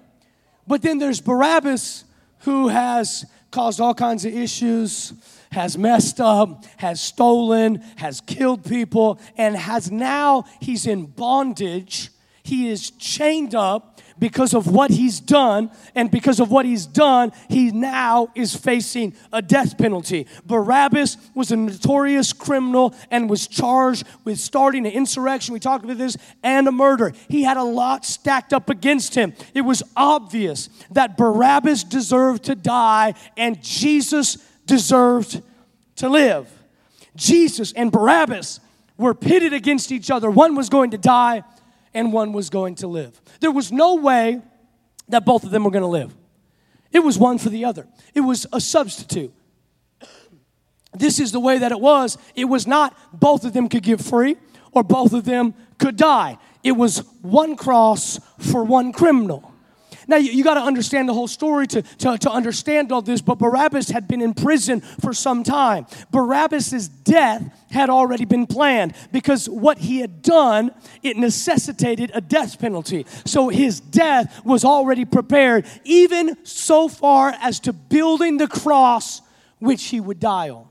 But 0.68 0.82
then 0.82 1.00
there's 1.00 1.22
Barabbas, 1.22 2.04
who 2.40 2.68
has 2.68 3.26
caused 3.52 3.80
all 3.80 3.94
kinds 3.94 4.26
of 4.26 4.34
issues, 4.34 5.14
has 5.52 5.78
messed 5.78 6.22
up, 6.22 6.66
has 6.78 7.02
stolen, 7.02 7.84
has 7.98 8.22
killed 8.22 8.64
people, 8.64 9.20
and 9.38 9.56
has 9.56 9.92
now, 9.92 10.46
he's 10.62 10.88
in 10.88 11.06
bondage. 11.06 12.10
He 12.44 12.70
is 12.70 12.92
chained 12.92 13.54
up 13.54 13.91
because 14.22 14.54
of 14.54 14.68
what 14.68 14.92
he's 14.92 15.20
done, 15.20 15.72
and 15.96 16.12
because 16.12 16.40
of 16.40 16.52
what 16.52 16.64
he's 16.64 16.86
done, 16.86 17.34
he 17.50 17.72
now 17.72 18.30
is 18.36 18.56
facing 18.56 19.16
a 19.34 19.42
death 19.42 19.80
penalty. 19.80 20.28
Barabbas 20.46 21.18
was 21.34 21.52
a 21.52 21.56
notorious 21.56 22.32
criminal 22.32 22.94
and 23.10 23.28
was 23.28 23.48
charged 23.48 24.06
with 24.24 24.38
starting 24.38 24.86
an 24.86 24.92
insurrection. 24.92 25.54
We 25.54 25.60
talked 25.60 25.84
about 25.84 25.98
this 25.98 26.18
and 26.44 26.68
a 26.68 26.72
murder. 26.72 27.14
He 27.30 27.42
had 27.42 27.58
a 27.58 27.64
lot 27.64 28.06
stacked 28.06 28.54
up 28.54 28.70
against 28.70 29.16
him. 29.16 29.34
It 29.56 29.62
was 29.62 29.82
obvious 29.98 30.70
that 30.92 31.18
Barabbas 31.18 31.84
deserved 31.84 32.44
to 32.44 32.54
die 32.54 33.16
and 33.36 33.62
Jesus 33.64 34.36
deserved 34.68 35.42
to 35.96 36.10
live. 36.10 36.48
Jesus 37.16 37.74
and 37.74 37.92
Barabbas 37.92 38.60
were 38.98 39.16
pitted 39.16 39.52
against 39.52 39.92
each 39.92 40.12
other. 40.12 40.30
One 40.30 40.54
was 40.54 40.70
going 40.70 40.92
to 40.92 41.00
die 41.00 41.44
and 41.94 42.14
one 42.14 42.34
was 42.34 42.50
going 42.50 42.76
to 42.76 42.88
live. 42.88 43.20
There 43.40 43.52
was 43.52 43.72
no 43.72 43.96
way 43.96 44.42
that 45.10 45.26
both 45.26 45.44
of 45.44 45.52
them 45.52 45.64
were 45.64 45.72
going 45.72 45.84
to 45.84 45.88
live. 45.88 46.16
It 46.92 47.00
was 47.00 47.18
one 47.18 47.38
for 47.38 47.50
the 47.50 47.66
other, 47.66 47.88
it 48.14 48.22
was 48.22 48.48
a 48.52 48.62
substitute. 48.62 49.34
This 50.94 51.20
is 51.20 51.32
the 51.32 51.40
way 51.40 51.58
that 51.58 51.72
it 51.72 51.80
was. 51.80 52.18
It 52.36 52.46
was 52.46 52.68
not 52.68 52.98
both 53.14 53.46
of 53.46 53.54
them 53.54 53.70
could 53.70 53.84
get 53.84 54.02
free 54.02 54.36
or 54.74 54.84
both 54.84 55.14
of 55.14 55.24
them 55.24 55.54
could 55.80 55.96
die. 55.96 56.38
It 56.64 56.74
was 56.74 57.00
one 57.22 57.56
cross 57.56 58.20
for 58.38 58.64
one 58.66 58.92
criminal. 58.92 59.51
Now, 60.08 60.18
you, 60.18 60.32
you 60.32 60.44
got 60.44 60.56
to 60.56 60.62
understand 60.62 61.08
the 61.08 61.14
whole 61.14 61.28
story 61.28 61.68
to, 61.68 61.82
to, 61.82 62.18
to 62.18 62.32
understand 62.32 62.92
all 62.92 63.02
this, 63.02 63.22
but 63.22 63.38
Barabbas 63.38 63.90
had 63.90 64.08
been 64.08 64.22
in 64.22 64.34
prison 64.34 64.82
for 64.82 65.14
some 65.14 65.44
time. 65.44 65.86
Barabbas' 66.12 66.88
death 66.88 67.44
had 67.72 67.90
already 67.90 68.26
been 68.26 68.48
planned 68.48 68.94
because 69.12 69.48
what 69.48 69.78
he 69.78 70.00
had 70.00 70.22
done, 70.22 70.72
it 71.04 71.18
necessitated 71.18 72.12
a 72.14 72.22
death 72.22 72.60
penalty. 72.60 73.06
So 73.26 73.50
his 73.50 73.80
death 73.80 74.44
was 74.44 74.66
already 74.66 75.06
prepared, 75.06 75.66
even 75.84 76.38
so 76.46 76.88
far 76.88 77.36
as 77.42 77.60
to 77.62 77.74
building 77.74 78.38
the 78.38 78.48
cross 78.48 79.22
which 79.60 79.86
he 79.86 80.00
would 80.00 80.20
die 80.20 80.50
on. 80.50 80.71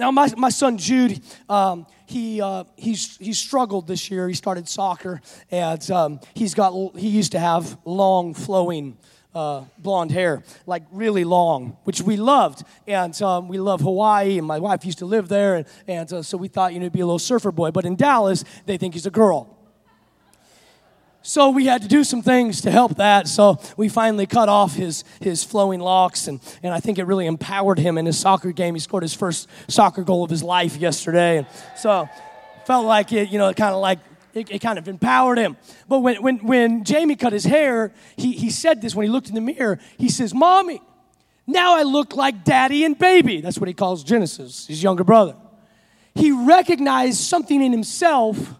Now, 0.00 0.10
my, 0.10 0.32
my 0.38 0.48
son 0.48 0.78
Jude, 0.78 1.20
um, 1.46 1.86
he, 2.06 2.40
uh, 2.40 2.64
he's, 2.74 3.18
he 3.18 3.34
struggled 3.34 3.86
this 3.86 4.10
year. 4.10 4.28
He 4.28 4.34
started 4.34 4.66
soccer, 4.66 5.20
and 5.50 5.90
um, 5.90 6.20
he's 6.32 6.54
got, 6.54 6.72
he 6.96 7.08
used 7.08 7.32
to 7.32 7.38
have 7.38 7.76
long, 7.84 8.32
flowing 8.32 8.96
uh, 9.34 9.64
blonde 9.76 10.10
hair, 10.10 10.42
like 10.64 10.84
really 10.90 11.24
long, 11.24 11.76
which 11.84 12.00
we 12.00 12.16
loved. 12.16 12.64
And 12.86 13.20
um, 13.20 13.46
we 13.46 13.58
love 13.58 13.82
Hawaii, 13.82 14.38
and 14.38 14.46
my 14.46 14.58
wife 14.58 14.86
used 14.86 15.00
to 15.00 15.04
live 15.04 15.28
there, 15.28 15.56
and, 15.56 15.66
and 15.86 16.10
uh, 16.10 16.22
so 16.22 16.38
we 16.38 16.48
thought, 16.48 16.72
you 16.72 16.78
know, 16.78 16.84
he'd 16.84 16.92
be 16.92 17.00
a 17.00 17.06
little 17.06 17.18
surfer 17.18 17.52
boy. 17.52 17.70
But 17.70 17.84
in 17.84 17.94
Dallas, 17.94 18.42
they 18.64 18.78
think 18.78 18.94
he's 18.94 19.04
a 19.04 19.10
girl. 19.10 19.59
So 21.22 21.50
we 21.50 21.66
had 21.66 21.82
to 21.82 21.88
do 21.88 22.02
some 22.02 22.22
things 22.22 22.62
to 22.62 22.70
help 22.70 22.96
that. 22.96 23.28
So 23.28 23.60
we 23.76 23.88
finally 23.88 24.26
cut 24.26 24.48
off 24.48 24.74
his, 24.74 25.04
his 25.20 25.44
flowing 25.44 25.80
locks, 25.80 26.28
and, 26.28 26.40
and 26.62 26.72
I 26.72 26.80
think 26.80 26.98
it 26.98 27.04
really 27.04 27.26
empowered 27.26 27.78
him 27.78 27.98
in 27.98 28.06
his 28.06 28.18
soccer 28.18 28.52
game. 28.52 28.74
He 28.74 28.80
scored 28.80 29.02
his 29.02 29.14
first 29.14 29.48
soccer 29.68 30.02
goal 30.02 30.24
of 30.24 30.30
his 30.30 30.42
life 30.42 30.76
yesterday. 30.76 31.38
And 31.38 31.46
so 31.76 32.08
felt 32.64 32.86
like 32.86 33.12
it, 33.12 33.28
you 33.28 33.38
know, 33.38 33.48
it 33.48 33.56
kind 33.56 33.74
of 33.74 33.80
like 33.80 33.98
it, 34.32 34.50
it 34.50 34.58
kind 34.60 34.78
of 34.78 34.88
empowered 34.88 35.38
him. 35.38 35.56
But 35.88 36.00
when, 36.00 36.22
when, 36.22 36.38
when 36.38 36.84
Jamie 36.84 37.16
cut 37.16 37.32
his 37.32 37.44
hair, 37.44 37.92
he, 38.16 38.32
he 38.32 38.50
said 38.50 38.80
this 38.80 38.94
when 38.94 39.04
he 39.04 39.10
looked 39.10 39.28
in 39.28 39.34
the 39.34 39.40
mirror. 39.40 39.78
He 39.98 40.08
says, 40.08 40.32
Mommy, 40.32 40.80
now 41.46 41.76
I 41.76 41.82
look 41.82 42.14
like 42.14 42.44
daddy 42.44 42.84
and 42.84 42.96
baby. 42.98 43.40
That's 43.40 43.58
what 43.58 43.68
he 43.68 43.74
calls 43.74 44.04
Genesis, 44.04 44.68
his 44.68 44.82
younger 44.82 45.04
brother. 45.04 45.36
He 46.14 46.30
recognized 46.30 47.18
something 47.18 47.60
in 47.60 47.72
himself 47.72 48.54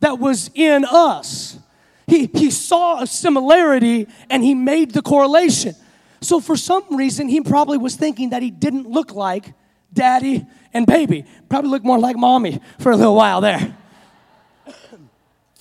that 0.00 0.18
was 0.18 0.50
in 0.54 0.84
us. 0.84 1.58
He, 2.06 2.30
he 2.32 2.50
saw 2.50 3.02
a 3.02 3.06
similarity 3.06 4.06
and 4.30 4.42
he 4.42 4.54
made 4.54 4.92
the 4.92 5.02
correlation. 5.02 5.74
So, 6.20 6.40
for 6.40 6.56
some 6.56 6.96
reason, 6.96 7.28
he 7.28 7.40
probably 7.40 7.78
was 7.78 7.96
thinking 7.96 8.30
that 8.30 8.42
he 8.42 8.50
didn't 8.50 8.88
look 8.88 9.12
like 9.12 9.52
daddy 9.92 10.46
and 10.72 10.86
baby. 10.86 11.24
Probably 11.48 11.70
looked 11.70 11.84
more 11.84 11.98
like 11.98 12.16
mommy 12.16 12.60
for 12.78 12.92
a 12.92 12.96
little 12.96 13.14
while 13.14 13.40
there. 13.40 13.76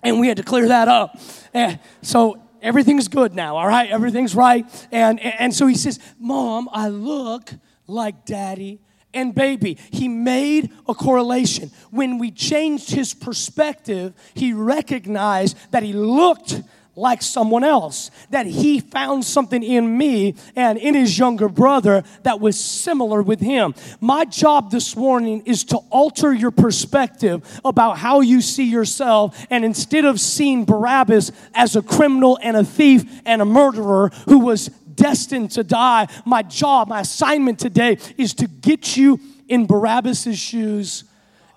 and 0.04 0.20
we 0.20 0.28
had 0.28 0.38
to 0.38 0.44
clear 0.44 0.68
that 0.70 0.88
up. 0.88 1.20
And 1.54 1.80
so, 2.02 2.42
everything's 2.62 3.08
good 3.08 3.34
now, 3.34 3.58
all 3.58 3.68
right? 3.68 3.90
Everything's 3.90 4.36
right. 4.36 4.66
And, 4.92 5.20
and 5.20 5.54
so 5.54 5.68
he 5.68 5.76
says, 5.76 6.00
Mom, 6.20 6.70
I 6.72 6.90
look 6.90 7.52
like 7.88 8.26
daddy 8.26 8.80
and 9.16 9.34
baby. 9.34 9.78
He 9.92 10.08
made 10.08 10.72
a 10.88 10.94
correlation. 10.94 11.72
When 11.90 12.20
we 12.20 12.32
changed 12.32 12.92
his 12.92 13.14
perspective, 13.14 14.14
he 14.34 14.54
recognized 14.54 15.58
that 15.72 15.84
he 15.84 15.94
looked 15.94 16.62
like 16.98 17.22
someone 17.22 17.64
else, 17.64 18.10
that 18.30 18.46
he 18.46 18.80
found 18.80 19.26
something 19.26 19.62
in 19.62 19.98
me 19.98 20.36
and 20.56 20.78
in 20.78 20.94
his 20.94 21.20
younger 21.20 21.50
brother 21.50 22.04
that 22.24 22.40
was 22.40 22.58
similar 22.58 23.22
with 23.22 23.42
him. 23.42 23.76
My 24.00 24.24
job 24.26 24.72
this 24.72 24.96
morning 24.96 25.44
is 25.46 25.66
to 25.66 25.78
alter 25.90 26.34
your 26.34 26.52
perspective 26.52 27.60
about 27.66 27.98
how 27.98 28.22
you 28.22 28.40
see 28.40 28.64
yourself, 28.64 29.46
and 29.50 29.66
instead 29.66 30.06
of 30.06 30.22
seeing 30.22 30.64
Barabbas 30.64 31.34
as 31.54 31.76
a 31.76 31.82
criminal 31.82 32.40
and 32.42 32.56
a 32.56 32.64
thief 32.64 33.22
and 33.26 33.42
a 33.42 33.46
murderer 33.46 34.12
who 34.26 34.40
was 34.40 34.70
destined 34.96 35.52
to 35.52 35.64
die. 35.64 36.08
My 36.26 36.42
job, 36.42 36.88
my 36.88 37.02
assignment 37.02 37.60
today 37.60 37.98
is 38.18 38.34
to 38.36 38.48
get 38.48 38.98
you 38.98 39.20
in 39.48 39.66
Barabbas' 39.66 40.38
shoes 40.38 41.04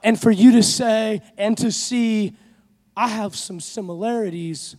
and 0.02 0.20
for 0.20 0.30
you 0.30 0.52
to 0.52 0.62
say 0.62 1.22
and 1.36 1.56
to 1.58 1.72
see, 1.72 2.36
I 2.96 3.08
have 3.08 3.36
some 3.36 3.60
similarities 3.60 4.76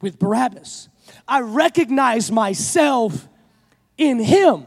with 0.00 0.18
Barabbas. 0.18 0.88
I 1.26 1.40
recognize 1.40 2.30
myself 2.30 3.28
in 3.96 4.18
him. 4.20 4.66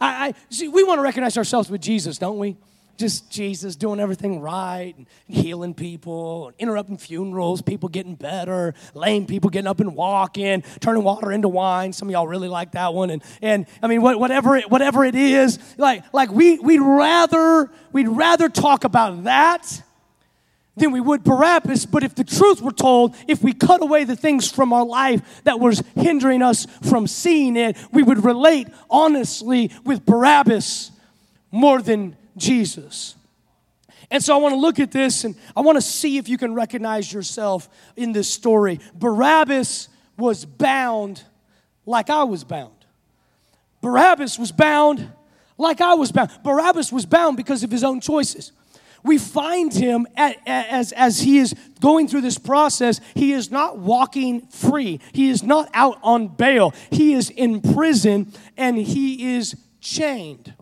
I, 0.00 0.28
I 0.28 0.34
see, 0.50 0.68
we 0.68 0.84
want 0.84 0.98
to 0.98 1.02
recognize 1.02 1.36
ourselves 1.36 1.70
with 1.70 1.80
Jesus, 1.80 2.18
don't 2.18 2.38
we? 2.38 2.56
Just 2.96 3.30
Jesus 3.30 3.76
doing 3.76 4.00
everything 4.00 4.40
right 4.40 4.94
and 4.96 5.06
healing 5.26 5.74
people, 5.74 6.48
and 6.48 6.56
interrupting 6.58 6.98
funerals, 6.98 7.62
people 7.62 7.88
getting 7.88 8.14
better, 8.14 8.74
lame 8.94 9.26
people 9.26 9.50
getting 9.50 9.66
up 9.66 9.80
and 9.80 9.94
walking, 9.94 10.62
turning 10.80 11.02
water 11.02 11.32
into 11.32 11.48
wine. 11.48 11.92
Some 11.92 12.08
of 12.08 12.12
y'all 12.12 12.28
really 12.28 12.48
like 12.48 12.72
that 12.72 12.94
one. 12.94 13.10
And, 13.10 13.22
and 13.42 13.66
I 13.82 13.86
mean, 13.86 14.02
whatever 14.02 14.56
it, 14.56 14.70
whatever 14.70 15.04
it 15.04 15.14
is, 15.14 15.58
like, 15.78 16.04
like 16.12 16.30
we, 16.30 16.58
we'd, 16.58 16.80
rather, 16.80 17.70
we'd 17.92 18.08
rather 18.08 18.48
talk 18.48 18.84
about 18.84 19.24
that 19.24 19.82
than 20.76 20.90
we 20.90 21.00
would 21.00 21.22
Barabbas. 21.22 21.86
But 21.86 22.02
if 22.02 22.14
the 22.14 22.24
truth 22.24 22.60
were 22.60 22.72
told, 22.72 23.14
if 23.28 23.42
we 23.42 23.52
cut 23.52 23.82
away 23.82 24.04
the 24.04 24.16
things 24.16 24.50
from 24.50 24.72
our 24.72 24.84
life 24.84 25.42
that 25.44 25.60
was 25.60 25.82
hindering 25.94 26.42
us 26.42 26.66
from 26.82 27.06
seeing 27.06 27.56
it, 27.56 27.76
we 27.92 28.02
would 28.02 28.24
relate 28.24 28.68
honestly 28.90 29.70
with 29.84 30.04
Barabbas 30.04 30.90
more 31.52 31.80
than 31.80 32.16
Jesus. 32.36 33.14
And 34.10 34.22
so 34.22 34.34
I 34.34 34.38
want 34.38 34.54
to 34.54 34.60
look 34.60 34.78
at 34.78 34.90
this 34.90 35.24
and 35.24 35.34
I 35.56 35.60
want 35.60 35.76
to 35.76 35.82
see 35.82 36.18
if 36.18 36.28
you 36.28 36.38
can 36.38 36.54
recognize 36.54 37.12
yourself 37.12 37.68
in 37.96 38.12
this 38.12 38.28
story. 38.28 38.80
Barabbas 38.94 39.88
was 40.16 40.44
bound 40.44 41.22
like 41.86 42.10
I 42.10 42.24
was 42.24 42.44
bound. 42.44 42.72
Barabbas 43.80 44.38
was 44.38 44.52
bound 44.52 45.10
like 45.58 45.80
I 45.80 45.94
was 45.94 46.12
bound. 46.12 46.30
Barabbas 46.42 46.92
was 46.92 47.06
bound 47.06 47.36
because 47.36 47.62
of 47.62 47.70
his 47.70 47.84
own 47.84 48.00
choices. 48.00 48.52
We 49.02 49.18
find 49.18 49.72
him 49.72 50.06
at, 50.16 50.38
as, 50.46 50.92
as 50.92 51.20
he 51.20 51.38
is 51.38 51.54
going 51.80 52.08
through 52.08 52.22
this 52.22 52.38
process, 52.38 53.00
he 53.14 53.32
is 53.32 53.50
not 53.50 53.78
walking 53.78 54.46
free. 54.46 55.00
He 55.12 55.28
is 55.28 55.42
not 55.42 55.68
out 55.74 55.98
on 56.02 56.28
bail. 56.28 56.72
He 56.90 57.12
is 57.12 57.28
in 57.28 57.60
prison 57.60 58.32
and 58.56 58.78
he 58.78 59.34
is 59.36 59.56
chained. 59.80 60.54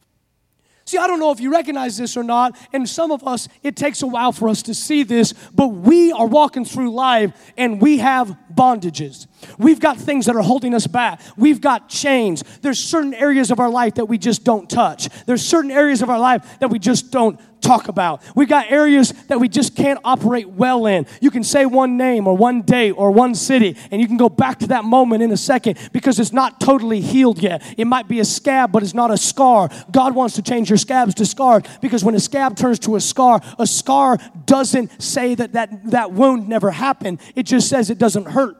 See, 0.92 0.98
I 0.98 1.06
don't 1.06 1.20
know 1.20 1.30
if 1.30 1.40
you 1.40 1.50
recognize 1.50 1.96
this 1.96 2.18
or 2.18 2.22
not, 2.22 2.54
and 2.74 2.86
some 2.86 3.12
of 3.12 3.26
us, 3.26 3.48
it 3.62 3.76
takes 3.76 4.02
a 4.02 4.06
while 4.06 4.30
for 4.30 4.50
us 4.50 4.60
to 4.64 4.74
see 4.74 5.04
this, 5.04 5.32
but 5.54 5.68
we 5.68 6.12
are 6.12 6.26
walking 6.26 6.66
through 6.66 6.92
life 6.92 7.32
and 7.56 7.80
we 7.80 7.96
have 7.96 8.36
bondages. 8.52 9.26
We've 9.56 9.80
got 9.80 9.96
things 9.96 10.26
that 10.26 10.36
are 10.36 10.42
holding 10.42 10.74
us 10.74 10.86
back. 10.86 11.22
We've 11.34 11.62
got 11.62 11.88
chains. 11.88 12.44
There's 12.60 12.78
certain 12.78 13.14
areas 13.14 13.50
of 13.50 13.58
our 13.58 13.70
life 13.70 13.94
that 13.94 14.04
we 14.04 14.18
just 14.18 14.44
don't 14.44 14.68
touch. 14.68 15.08
There's 15.24 15.40
certain 15.40 15.70
areas 15.70 16.02
of 16.02 16.10
our 16.10 16.18
life 16.18 16.58
that 16.58 16.68
we 16.68 16.78
just 16.78 17.10
don't 17.10 17.40
talk 17.62 17.88
about. 17.88 18.22
We've 18.34 18.48
got 18.48 18.70
areas 18.70 19.12
that 19.28 19.40
we 19.40 19.48
just 19.48 19.74
can't 19.74 19.98
operate 20.04 20.48
well 20.48 20.86
in. 20.86 21.06
You 21.20 21.30
can 21.30 21.44
say 21.44 21.64
one 21.64 21.96
name 21.96 22.26
or 22.26 22.36
one 22.36 22.62
date 22.62 22.92
or 22.92 23.10
one 23.10 23.34
city, 23.34 23.76
and 23.90 24.00
you 24.00 24.06
can 24.06 24.16
go 24.16 24.28
back 24.28 24.58
to 24.60 24.66
that 24.68 24.84
moment 24.84 25.22
in 25.22 25.30
a 25.30 25.36
second 25.36 25.78
because 25.92 26.18
it's 26.18 26.32
not 26.32 26.60
totally 26.60 27.00
healed 27.00 27.42
yet. 27.42 27.62
It 27.78 27.86
might 27.86 28.08
be 28.08 28.20
a 28.20 28.24
scab, 28.24 28.72
but 28.72 28.82
it's 28.82 28.94
not 28.94 29.10
a 29.10 29.16
scar. 29.16 29.70
God 29.90 30.14
wants 30.14 30.34
to 30.34 30.42
change 30.42 30.68
your 30.68 30.78
scabs 30.78 31.14
to 31.14 31.26
scars 31.26 31.62
because 31.80 32.04
when 32.04 32.14
a 32.14 32.20
scab 32.20 32.56
turns 32.56 32.78
to 32.80 32.96
a 32.96 33.00
scar, 33.00 33.40
a 33.58 33.66
scar 33.66 34.18
doesn't 34.44 35.00
say 35.00 35.34
that 35.34 35.52
that, 35.52 35.90
that 35.90 36.12
wound 36.12 36.48
never 36.48 36.70
happened, 36.70 37.20
it 37.34 37.44
just 37.44 37.68
says 37.68 37.90
it 37.90 37.98
doesn't 37.98 38.26
hurt 38.26 38.56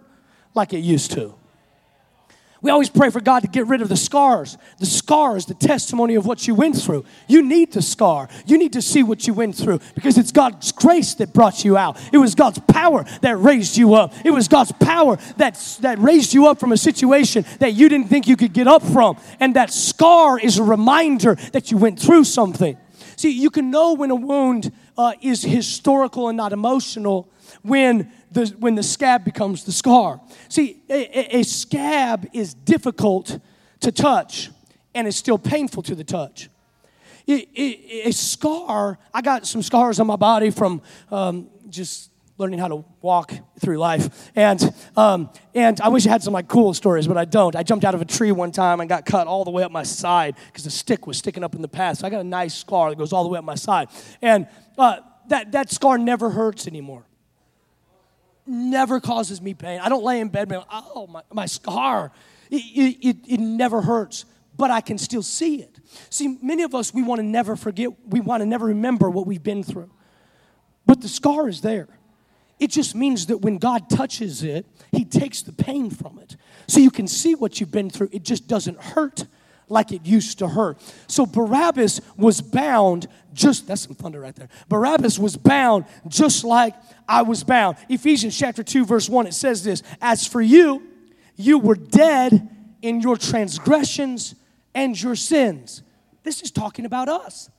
like 0.54 0.73
it 0.73 0.78
used 0.78 1.12
to. 1.12 1.35
We 2.62 2.71
always 2.71 2.88
pray 2.88 3.11
for 3.11 3.21
God 3.21 3.40
to 3.40 3.49
get 3.49 3.66
rid 3.66 3.83
of 3.83 3.88
the 3.88 3.97
scars. 3.97 4.57
The 4.78 4.87
scar 4.87 5.37
is 5.37 5.47
the 5.47 5.54
testimony 5.54 6.14
of 6.14 6.26
what 6.26 6.47
you 6.47 6.54
went 6.54 6.76
through. 6.76 7.04
You 7.26 7.42
need 7.42 7.73
the 7.73 7.83
scar. 7.83 8.28
You 8.47 8.57
need 8.57 8.73
to 8.75 8.83
see 8.83 9.02
what 9.02 9.26
you 9.26 9.35
went 9.35 9.57
through 9.57 9.81
because 9.97 10.16
it's 10.16 10.31
God's 10.31 10.71
grace 10.71 11.14
that 11.14 11.33
brought 11.33 11.64
you 11.64 11.76
out. 11.76 12.00
It 12.12 12.19
was 12.19 12.37
God's 12.37 12.61
power 12.61 13.04
that 13.21 13.37
raised 13.37 13.76
you 13.76 13.95
up. 13.95 14.14
It 14.25 14.31
was 14.31 14.47
God's 14.47 14.71
power 14.71 15.16
that, 15.38 15.59
that 15.81 15.99
raised 15.99 16.35
you 16.35 16.47
up 16.47 16.61
from 16.61 16.71
a 16.71 16.76
situation 16.76 17.45
that 17.59 17.75
you 17.75 17.88
didn't 17.88 18.07
think 18.07 18.28
you 18.28 18.37
could 18.37 18.52
get 18.52 18.69
up 18.69 18.83
from. 18.83 19.19
And 19.40 19.57
that 19.57 19.73
scar 19.73 20.38
is 20.38 20.59
a 20.59 20.62
reminder 20.62 21.35
that 21.52 21.73
you 21.73 21.78
went 21.78 21.99
through 21.99 22.25
something. 22.25 22.76
See, 23.22 23.30
you 23.30 23.50
can 23.50 23.70
know 23.70 23.92
when 23.92 24.10
a 24.10 24.16
wound 24.16 24.72
uh, 24.98 25.12
is 25.22 25.44
historical 25.44 26.26
and 26.26 26.36
not 26.36 26.52
emotional 26.52 27.30
when 27.62 28.10
the, 28.32 28.52
when 28.58 28.74
the 28.74 28.82
scab 28.82 29.24
becomes 29.24 29.62
the 29.62 29.70
scar. 29.70 30.20
See, 30.48 30.82
a, 30.90 31.36
a 31.38 31.42
scab 31.44 32.28
is 32.32 32.52
difficult 32.52 33.38
to 33.78 33.92
touch 33.92 34.50
and 34.92 35.06
it's 35.06 35.16
still 35.16 35.38
painful 35.38 35.84
to 35.84 35.94
the 35.94 36.02
touch. 36.02 36.50
a 37.28 38.10
scar, 38.10 38.98
I 39.14 39.22
got 39.22 39.46
some 39.46 39.62
scars 39.62 40.00
on 40.00 40.08
my 40.08 40.16
body 40.16 40.50
from 40.50 40.82
um, 41.12 41.48
just 41.68 42.10
learning 42.42 42.58
how 42.58 42.68
to 42.68 42.84
walk 43.00 43.32
through 43.61 43.78
life. 43.78 44.30
And, 44.34 44.75
um, 44.96 45.30
and 45.54 45.80
I 45.80 45.88
wish 45.88 46.06
I 46.06 46.11
had 46.11 46.22
some 46.22 46.34
like 46.34 46.49
cool 46.49 46.75
stories, 46.75 47.06
but 47.06 47.16
I 47.16 47.25
don't. 47.25 47.56
I 47.56 47.62
jumped 47.62 47.84
out 47.84 47.94
of 47.94 48.02
a 48.02 48.04
tree 48.04 48.32
one 48.32 48.52
time 48.52 48.80
and 48.80 48.88
got 48.88 49.06
cut 49.06 49.26
all 49.26 49.44
the 49.44 49.50
way 49.50 49.62
up 49.62 49.72
my 49.72 49.82
side 49.84 50.37
because 50.46 50.64
the 50.64 50.70
stick 50.70 51.06
was 51.06 51.16
sticking 51.16 51.44
up 51.44 51.54
in 51.54 51.62
the 51.62 51.68
path. 51.68 51.99
So 51.99 52.06
I 52.06 52.11
got 52.11 52.20
a 52.20 52.25
nice 52.25 52.54
scar 52.54 52.90
that 52.90 52.96
goes 52.96 53.12
all 53.12 53.22
the 53.22 53.30
way 53.30 53.38
up 53.38 53.44
my 53.44 53.54
side. 53.54 53.88
And 54.20 54.46
uh, 54.76 54.96
that, 55.28 55.52
that 55.52 55.70
scar 55.70 55.96
never 55.96 56.30
hurts 56.30 56.66
anymore 56.66 57.06
never 58.46 59.00
causes 59.00 59.40
me 59.40 59.54
pain. 59.54 59.80
I 59.80 59.88
don't 59.88 60.02
lay 60.02 60.20
in 60.20 60.28
bed 60.28 60.50
and 60.50 60.64
oh, 60.70 61.06
my, 61.06 61.22
my 61.32 61.46
scar. 61.46 62.12
It, 62.50 62.96
it, 63.00 63.16
it 63.28 63.40
never 63.40 63.80
hurts, 63.80 64.25
but 64.56 64.70
I 64.70 64.80
can 64.80 64.99
still 64.99 65.22
see 65.22 65.62
it. 65.62 65.78
See, 66.11 66.38
many 66.42 66.62
of 66.62 66.75
us, 66.75 66.92
we 66.92 67.02
want 67.02 67.20
to 67.20 67.22
never 67.22 67.56
forget, 67.56 67.90
we 68.06 68.20
want 68.20 68.42
to 68.42 68.46
never 68.46 68.66
remember 68.66 69.08
what 69.08 69.26
we've 69.26 69.42
been 69.42 69.62
through. 69.62 69.90
But 70.84 71.00
the 71.00 71.08
scar 71.08 71.49
is 71.49 71.61
there. 71.61 71.88
It 72.62 72.71
just 72.71 72.95
means 72.95 73.26
that 73.26 73.38
when 73.38 73.59
God 73.59 73.90
touches 73.90 74.45
it, 74.45 74.64
He 74.92 75.04
takes 75.04 75.42
the 75.42 75.50
pain 75.50 75.90
from 75.90 76.21
it. 76.21 76.37
So 76.69 76.78
you 76.78 76.92
can 76.92 77.09
see 77.09 77.35
what 77.35 77.59
you've 77.59 77.73
been 77.73 77.90
through. 77.90 78.11
It 78.12 78.23
just 78.23 78.47
doesn't 78.47 78.81
hurt 78.81 79.25
like 79.69 79.90
it 79.90 80.07
used 80.07 80.38
to 80.38 80.47
hurt. 80.47 80.78
So 81.09 81.26
Barabbas 81.26 82.00
was 82.16 82.40
bound 82.40 83.09
just, 83.33 83.66
that's 83.66 83.81
some 83.81 83.97
thunder 83.97 84.21
right 84.21 84.37
there. 84.37 84.49
Barabbas 84.69 85.19
was 85.19 85.37
bound 85.37 85.87
just 86.07 86.45
like 86.45 86.76
I 87.09 87.23
was 87.23 87.42
bound. 87.42 87.78
Ephesians 87.88 88.38
chapter 88.38 88.62
2, 88.62 88.87
verse 88.87 89.09
1, 89.09 89.26
it 89.26 89.35
says 89.35 89.64
this 89.64 89.83
As 90.00 90.25
for 90.25 90.40
you, 90.40 90.85
you 91.35 91.59
were 91.59 91.75
dead 91.75 92.49
in 92.81 93.00
your 93.00 93.16
transgressions 93.16 94.37
and 94.73 95.00
your 95.02 95.16
sins. 95.16 95.83
This 96.23 96.42
is 96.42 96.52
talking 96.52 96.85
about 96.85 97.09
us. 97.09 97.50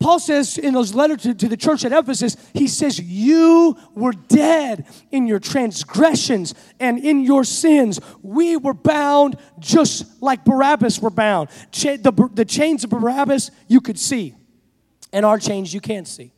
Paul 0.00 0.20
says 0.20 0.58
in 0.58 0.74
those 0.74 0.94
letters 0.94 1.22
to, 1.22 1.34
to, 1.34 1.48
the 1.48 1.56
church 1.56 1.84
at 1.84 1.92
Ephesus, 1.92 2.36
he 2.54 2.68
says, 2.68 3.00
You 3.00 3.76
were 3.94 4.12
dead 4.12 4.86
in 5.10 5.26
your 5.26 5.40
transgressions 5.40 6.54
and 6.78 6.98
in 6.98 7.22
your 7.22 7.42
sins. 7.42 7.98
We 8.22 8.56
were 8.56 8.74
bound 8.74 9.36
just 9.58 10.22
like 10.22 10.44
Barabbas 10.44 11.00
were 11.00 11.10
bound. 11.10 11.48
Cha- 11.72 11.96
the, 11.96 12.30
the 12.32 12.44
chains 12.44 12.84
of 12.84 12.90
Barabbas 12.90 13.50
you 13.66 13.80
could 13.80 13.98
see, 13.98 14.36
and 15.12 15.26
our 15.26 15.38
chains 15.38 15.74
you 15.74 15.80
can't 15.80 16.06
see. 16.06 16.32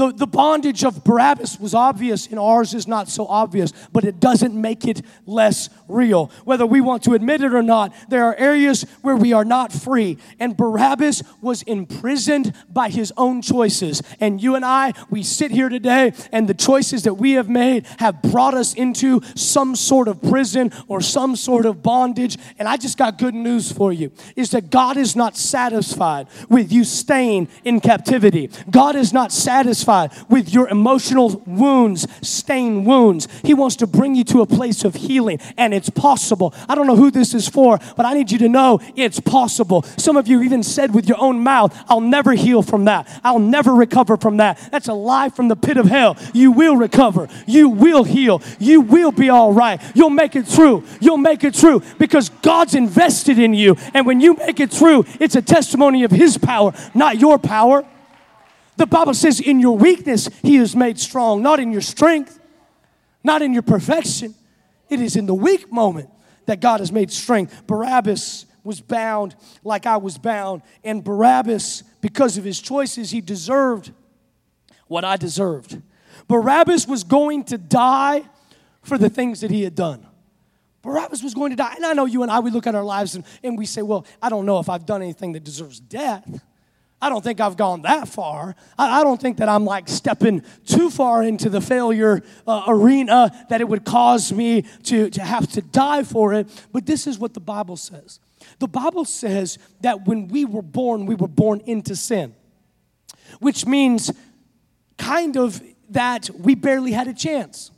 The, 0.00 0.12
the 0.12 0.26
bondage 0.26 0.82
of 0.82 1.04
Barabbas 1.04 1.60
was 1.60 1.74
obvious 1.74 2.26
and 2.26 2.38
ours 2.38 2.72
is 2.72 2.88
not 2.88 3.10
so 3.10 3.26
obvious, 3.26 3.70
but 3.92 4.02
it 4.02 4.18
doesn't 4.18 4.58
make 4.58 4.86
it 4.86 5.02
less 5.26 5.68
real. 5.88 6.30
Whether 6.46 6.64
we 6.64 6.80
want 6.80 7.02
to 7.02 7.12
admit 7.12 7.42
it 7.42 7.52
or 7.52 7.62
not, 7.62 7.92
there 8.08 8.24
are 8.24 8.34
areas 8.36 8.86
where 9.02 9.14
we 9.14 9.34
are 9.34 9.44
not 9.44 9.74
free. 9.74 10.16
And 10.38 10.56
Barabbas 10.56 11.22
was 11.42 11.60
imprisoned 11.64 12.54
by 12.70 12.88
his 12.88 13.12
own 13.18 13.42
choices. 13.42 14.00
And 14.20 14.42
you 14.42 14.54
and 14.54 14.64
I, 14.64 14.94
we 15.10 15.22
sit 15.22 15.50
here 15.50 15.68
today, 15.68 16.14
and 16.32 16.48
the 16.48 16.54
choices 16.54 17.02
that 17.02 17.14
we 17.14 17.32
have 17.32 17.50
made 17.50 17.86
have 17.98 18.22
brought 18.22 18.54
us 18.54 18.72
into 18.72 19.20
some 19.34 19.76
sort 19.76 20.08
of 20.08 20.22
prison 20.22 20.72
or 20.88 21.02
some 21.02 21.36
sort 21.36 21.66
of 21.66 21.82
bondage. 21.82 22.38
And 22.58 22.66
I 22.66 22.78
just 22.78 22.96
got 22.96 23.18
good 23.18 23.34
news 23.34 23.70
for 23.70 23.92
you 23.92 24.12
is 24.34 24.48
that 24.52 24.70
God 24.70 24.96
is 24.96 25.14
not 25.14 25.36
satisfied 25.36 26.26
with 26.48 26.72
you 26.72 26.84
staying 26.84 27.48
in 27.64 27.80
captivity. 27.80 28.48
God 28.70 28.96
is 28.96 29.12
not 29.12 29.30
satisfied 29.30 29.89
with 30.28 30.52
your 30.52 30.68
emotional 30.68 31.42
wounds, 31.46 32.06
stained 32.22 32.86
wounds. 32.86 33.26
He 33.42 33.54
wants 33.54 33.76
to 33.76 33.86
bring 33.86 34.14
you 34.14 34.24
to 34.24 34.40
a 34.40 34.46
place 34.46 34.84
of 34.84 34.94
healing, 34.94 35.40
and 35.56 35.74
it's 35.74 35.90
possible. 35.90 36.54
I 36.68 36.74
don't 36.74 36.86
know 36.86 36.96
who 36.96 37.10
this 37.10 37.34
is 37.34 37.48
for, 37.48 37.78
but 37.96 38.06
I 38.06 38.14
need 38.14 38.30
you 38.30 38.38
to 38.38 38.48
know 38.48 38.80
it's 38.96 39.20
possible. 39.20 39.82
Some 39.96 40.16
of 40.16 40.28
you 40.28 40.42
even 40.42 40.62
said 40.62 40.94
with 40.94 41.08
your 41.08 41.20
own 41.20 41.40
mouth, 41.40 41.76
I'll 41.88 42.00
never 42.00 42.32
heal 42.32 42.62
from 42.62 42.84
that. 42.84 43.08
I'll 43.24 43.38
never 43.38 43.74
recover 43.74 44.16
from 44.16 44.36
that. 44.36 44.58
That's 44.70 44.88
a 44.88 44.94
lie 44.94 45.28
from 45.28 45.48
the 45.48 45.56
pit 45.56 45.76
of 45.76 45.86
hell. 45.86 46.16
You 46.32 46.52
will 46.52 46.76
recover. 46.76 47.28
You 47.46 47.68
will 47.68 48.04
heal. 48.04 48.42
You 48.58 48.80
will 48.80 49.12
be 49.12 49.28
all 49.28 49.52
right. 49.52 49.80
You'll 49.94 50.10
make 50.10 50.36
it 50.36 50.46
through. 50.46 50.84
You'll 51.00 51.16
make 51.16 51.44
it 51.44 51.54
through 51.54 51.82
because 51.98 52.28
God's 52.42 52.74
invested 52.74 53.38
in 53.38 53.54
you. 53.54 53.76
And 53.94 54.06
when 54.06 54.20
you 54.20 54.34
make 54.34 54.60
it 54.60 54.70
through, 54.70 55.04
it's 55.18 55.36
a 55.36 55.42
testimony 55.42 56.04
of 56.04 56.10
His 56.10 56.38
power, 56.38 56.72
not 56.94 57.18
your 57.18 57.38
power. 57.38 57.84
The 58.80 58.86
Bible 58.86 59.12
says, 59.12 59.40
in 59.40 59.60
your 59.60 59.76
weakness, 59.76 60.30
He 60.40 60.56
is 60.56 60.74
made 60.74 60.98
strong, 60.98 61.42
not 61.42 61.60
in 61.60 61.70
your 61.70 61.82
strength, 61.82 62.40
not 63.22 63.42
in 63.42 63.52
your 63.52 63.60
perfection. 63.60 64.34
It 64.88 65.02
is 65.02 65.16
in 65.16 65.26
the 65.26 65.34
weak 65.34 65.70
moment 65.70 66.08
that 66.46 66.60
God 66.60 66.80
has 66.80 66.90
made 66.90 67.10
strength. 67.10 67.66
Barabbas 67.66 68.46
was 68.64 68.80
bound 68.80 69.36
like 69.64 69.84
I 69.84 69.98
was 69.98 70.16
bound, 70.16 70.62
and 70.82 71.04
Barabbas, 71.04 71.82
because 72.00 72.38
of 72.38 72.44
his 72.44 72.58
choices, 72.58 73.10
he 73.10 73.20
deserved 73.20 73.92
what 74.86 75.04
I 75.04 75.18
deserved. 75.18 75.82
Barabbas 76.26 76.88
was 76.88 77.04
going 77.04 77.44
to 77.44 77.58
die 77.58 78.24
for 78.80 78.96
the 78.96 79.10
things 79.10 79.42
that 79.42 79.50
he 79.50 79.62
had 79.62 79.74
done. 79.74 80.06
Barabbas 80.80 81.22
was 81.22 81.34
going 81.34 81.50
to 81.50 81.56
die. 81.56 81.74
And 81.76 81.84
I 81.84 81.92
know 81.92 82.06
you 82.06 82.22
and 82.22 82.30
I, 82.30 82.40
we 82.40 82.50
look 82.50 82.66
at 82.66 82.74
our 82.74 82.82
lives 82.82 83.14
and, 83.14 83.26
and 83.42 83.58
we 83.58 83.66
say, 83.66 83.82
well, 83.82 84.06
I 84.22 84.30
don't 84.30 84.46
know 84.46 84.58
if 84.58 84.70
I've 84.70 84.86
done 84.86 85.02
anything 85.02 85.32
that 85.32 85.44
deserves 85.44 85.80
death. 85.80 86.40
I 87.02 87.08
don't 87.08 87.22
think 87.22 87.40
I've 87.40 87.56
gone 87.56 87.82
that 87.82 88.08
far. 88.08 88.54
I, 88.78 89.00
I 89.00 89.04
don't 89.04 89.20
think 89.20 89.38
that 89.38 89.48
I'm 89.48 89.64
like 89.64 89.88
stepping 89.88 90.42
too 90.66 90.90
far 90.90 91.22
into 91.22 91.48
the 91.48 91.60
failure 91.60 92.22
uh, 92.46 92.64
arena 92.68 93.46
that 93.48 93.60
it 93.60 93.68
would 93.68 93.84
cause 93.84 94.32
me 94.32 94.62
to, 94.84 95.08
to 95.10 95.22
have 95.22 95.50
to 95.52 95.62
die 95.62 96.02
for 96.02 96.34
it. 96.34 96.48
But 96.72 96.86
this 96.86 97.06
is 97.06 97.18
what 97.18 97.34
the 97.34 97.40
Bible 97.40 97.76
says 97.76 98.20
the 98.58 98.68
Bible 98.68 99.04
says 99.04 99.58
that 99.80 100.06
when 100.06 100.28
we 100.28 100.44
were 100.44 100.62
born, 100.62 101.06
we 101.06 101.14
were 101.14 101.28
born 101.28 101.60
into 101.66 101.94
sin, 101.94 102.34
which 103.38 103.66
means 103.66 104.12
kind 104.98 105.36
of 105.36 105.62
that 105.90 106.30
we 106.38 106.54
barely 106.54 106.92
had 106.92 107.08
a 107.08 107.14
chance 107.14 107.70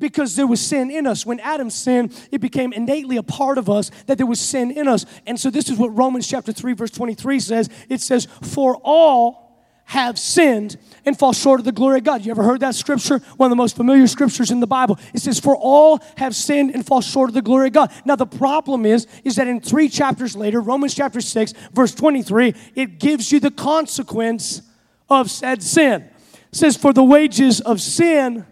because 0.00 0.34
there 0.34 0.46
was 0.48 0.60
sin 0.60 0.90
in 0.90 1.06
us. 1.06 1.24
When 1.24 1.38
Adam 1.38 1.70
sinned, 1.70 2.12
it 2.32 2.40
became 2.40 2.72
innately 2.72 3.16
a 3.16 3.22
part 3.22 3.58
of 3.58 3.70
us 3.70 3.92
that 4.06 4.18
there 4.18 4.26
was 4.26 4.40
sin 4.40 4.72
in 4.72 4.88
us. 4.88 5.06
And 5.26 5.38
so 5.38 5.50
this 5.50 5.68
is 5.68 5.78
what 5.78 5.96
Romans 5.96 6.26
chapter 6.26 6.52
3 6.52 6.72
verse 6.72 6.90
23 6.90 7.38
says. 7.38 7.68
It 7.88 8.00
says, 8.00 8.26
"For 8.42 8.76
all 8.78 9.46
have 9.84 10.18
sinned 10.18 10.76
and 11.04 11.18
fall 11.18 11.32
short 11.32 11.58
of 11.60 11.64
the 11.64 11.72
glory 11.72 11.98
of 11.98 12.04
God." 12.04 12.24
You 12.24 12.30
ever 12.30 12.44
heard 12.44 12.60
that 12.60 12.74
scripture? 12.74 13.20
One 13.36 13.48
of 13.48 13.50
the 13.50 13.56
most 13.56 13.76
familiar 13.76 14.06
scriptures 14.06 14.50
in 14.50 14.60
the 14.60 14.66
Bible. 14.66 14.98
It 15.12 15.20
says, 15.20 15.38
"For 15.38 15.56
all 15.56 16.00
have 16.16 16.34
sinned 16.34 16.70
and 16.74 16.86
fall 16.86 17.00
short 17.00 17.28
of 17.28 17.34
the 17.34 17.42
glory 17.42 17.68
of 17.68 17.74
God." 17.74 17.90
Now 18.04 18.16
the 18.16 18.26
problem 18.26 18.86
is 18.86 19.06
is 19.24 19.36
that 19.36 19.48
in 19.48 19.60
3 19.60 19.88
chapters 19.88 20.36
later, 20.36 20.60
Romans 20.60 20.94
chapter 20.94 21.20
6 21.20 21.52
verse 21.74 21.94
23, 21.94 22.54
it 22.74 22.98
gives 22.98 23.32
you 23.32 23.40
the 23.40 23.50
consequence 23.50 24.62
of 25.08 25.30
said 25.30 25.62
sin. 25.62 26.04
It 26.52 26.56
says, 26.56 26.76
"For 26.76 26.92
the 26.92 27.04
wages 27.04 27.60
of 27.60 27.80
sin 27.80 28.46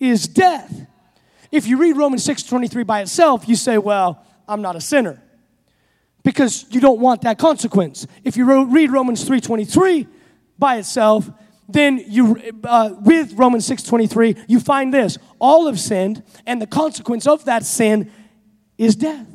is 0.00 0.28
death. 0.28 0.86
If 1.50 1.66
you 1.66 1.78
read 1.78 1.96
Romans 1.96 2.24
6:23 2.24 2.84
by 2.84 3.00
itself, 3.00 3.48
you 3.48 3.56
say, 3.56 3.78
"Well, 3.78 4.22
I'm 4.46 4.62
not 4.62 4.76
a 4.76 4.80
sinner." 4.80 5.22
Because 6.22 6.66
you 6.70 6.80
don't 6.80 7.00
want 7.00 7.22
that 7.22 7.38
consequence. 7.38 8.06
If 8.24 8.36
you 8.36 8.64
read 8.64 8.90
Romans 8.90 9.24
3:23 9.24 10.06
by 10.58 10.76
itself, 10.76 11.30
then 11.68 12.02
you 12.06 12.36
uh, 12.64 12.90
with 13.00 13.32
Romans 13.34 13.66
6:23, 13.66 14.36
you 14.46 14.60
find 14.60 14.92
this: 14.92 15.18
all 15.38 15.66
have 15.66 15.80
sinned, 15.80 16.22
and 16.46 16.60
the 16.60 16.66
consequence 16.66 17.26
of 17.26 17.44
that 17.46 17.64
sin 17.64 18.10
is 18.76 18.94
death. 18.94 19.26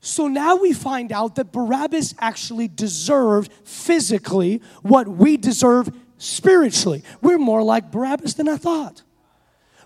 So 0.00 0.26
now 0.26 0.56
we 0.56 0.72
find 0.72 1.12
out 1.12 1.36
that 1.36 1.52
Barabbas 1.52 2.14
actually 2.18 2.66
deserved 2.66 3.52
physically 3.64 4.60
what 4.82 5.06
we 5.06 5.36
deserve 5.36 5.90
spiritually. 6.18 7.04
We're 7.20 7.38
more 7.38 7.62
like 7.62 7.92
Barabbas 7.92 8.34
than 8.34 8.48
I 8.48 8.56
thought. 8.56 9.02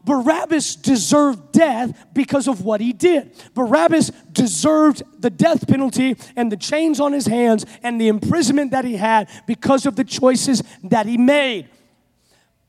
Barabbas 0.06 0.76
deserved 0.76 1.50
death 1.50 2.06
because 2.14 2.46
of 2.46 2.62
what 2.62 2.80
he 2.80 2.92
did. 2.92 3.32
Barabbas 3.54 4.10
deserved 4.32 5.02
the 5.18 5.30
death 5.30 5.66
penalty 5.66 6.16
and 6.36 6.50
the 6.50 6.56
chains 6.56 7.00
on 7.00 7.12
his 7.12 7.26
hands 7.26 7.66
and 7.82 8.00
the 8.00 8.06
imprisonment 8.06 8.70
that 8.70 8.84
he 8.84 8.96
had 8.96 9.28
because 9.48 9.84
of 9.84 9.96
the 9.96 10.04
choices 10.04 10.62
that 10.84 11.06
he 11.06 11.18
made. 11.18 11.68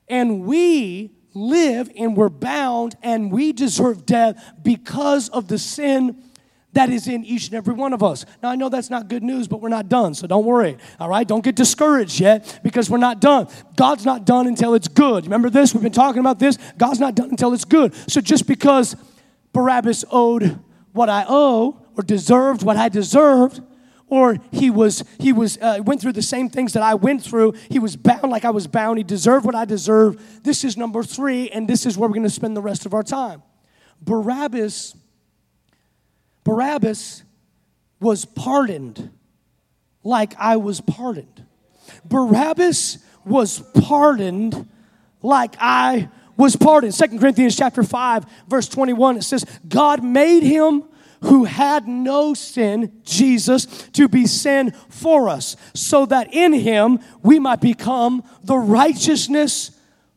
And 0.08 0.46
we 0.46 1.12
live 1.36 1.92
and 1.96 2.18
we're 2.18 2.30
bound 2.30 2.98
and 3.04 3.32
we 3.32 3.54
deserve 3.54 4.08
death 4.08 4.44
because 4.64 5.30
of 5.30 5.48
the 5.48 5.60
sin 5.60 6.27
that 6.78 6.92
is 6.92 7.08
in 7.08 7.26
each 7.26 7.48
and 7.48 7.56
every 7.56 7.74
one 7.74 7.92
of 7.92 8.04
us. 8.04 8.24
Now, 8.44 8.50
I 8.50 8.56
know 8.56 8.70
that's 8.70 8.92
not 8.92 9.08
good 9.08 9.24
news, 9.24 9.48
but 9.48 9.62
we're 9.62 9.70
not 9.70 9.90
done, 9.90 10.14
so 10.14 10.28
don't 10.28 10.46
worry, 10.46 10.78
all 11.00 11.10
right? 11.10 11.28
Don't 11.28 11.44
get 11.44 11.56
discouraged 11.56 12.20
yet 12.20 12.60
because 12.62 12.88
we're 12.88 13.00
not 13.00 13.20
done. 13.20 13.48
God's 13.76 14.06
not 14.06 14.26
done 14.26 14.46
until 14.46 14.76
it's 14.76 14.88
good. 14.88 15.24
Remember 15.24 15.50
this? 15.50 15.74
We've 15.74 15.82
been 15.82 15.92
talking 15.92 16.20
about 16.20 16.38
this. 16.38 16.60
God's 16.78 17.00
not 17.00 17.16
done 17.16 17.32
until 17.32 17.54
it's 17.54 17.66
good. 17.66 17.96
So 18.08 18.22
just 18.22 18.46
because 18.46 18.96
Barabbas 19.54 20.06
owed 20.12 20.60
what 20.94 21.10
I 21.10 21.26
owe 21.28 21.82
or 21.96 22.04
deserved 22.04 22.62
what 22.62 22.78
I 22.78 22.90
deserved, 22.90 23.60
or 24.06 24.38
he 24.52 24.70
was 24.70 25.04
he 25.20 25.34
was 25.34 25.58
uh, 25.58 25.80
went 25.84 26.00
through 26.00 26.14
the 26.14 26.22
same 26.22 26.48
things 26.48 26.74
that 26.74 26.84
I 26.84 26.94
went 26.94 27.24
through. 27.24 27.56
He 27.70 27.80
was 27.80 27.96
bound 27.96 28.30
like 28.30 28.46
I 28.46 28.52
was 28.52 28.68
bound. 28.68 29.00
He 29.00 29.04
deserved 29.04 29.48
what 29.48 29.56
I 29.56 29.66
deserved. 29.66 30.44
This 30.44 30.64
is 30.64 30.78
number 30.78 31.02
three, 31.02 31.50
and 31.50 31.68
this 31.68 31.88
is 31.88 31.98
where 31.98 32.08
we're 32.08 32.14
going 32.14 32.24
to 32.24 32.30
spend 32.30 32.56
the 32.56 32.62
rest 32.62 32.86
of 32.86 32.94
our 32.94 33.04
time. 33.04 33.42
Barabbas 34.00 34.96
Barabbas 36.48 37.24
was 38.00 38.24
pardoned 38.24 39.12
like 40.02 40.34
I 40.40 40.56
was 40.56 40.80
pardoned. 40.80 41.46
Barabbas 42.06 43.00
was 43.26 43.60
pardoned 43.82 44.70
like 45.22 45.58
I 45.60 46.08
was 46.38 46.56
pardoned. 46.56 46.94
Second 46.94 47.20
Corinthians 47.20 47.58
chapter 47.58 47.84
5 47.84 48.26
verse 48.48 48.70
21 48.70 49.18
it 49.18 49.24
says 49.24 49.44
God 49.68 50.02
made 50.02 50.42
him 50.42 50.86
who 51.24 51.44
had 51.44 51.86
no 51.86 52.34
sin, 52.34 53.02
Jesus, 53.04 53.66
to 53.92 54.08
be 54.08 54.26
sin 54.26 54.72
for 54.88 55.28
us, 55.28 55.58
so 55.74 56.06
that 56.06 56.34
in 56.34 56.54
him 56.54 57.00
we 57.24 57.40
might 57.40 57.60
become 57.60 58.24
the 58.44 58.58
righteousness 58.58 59.72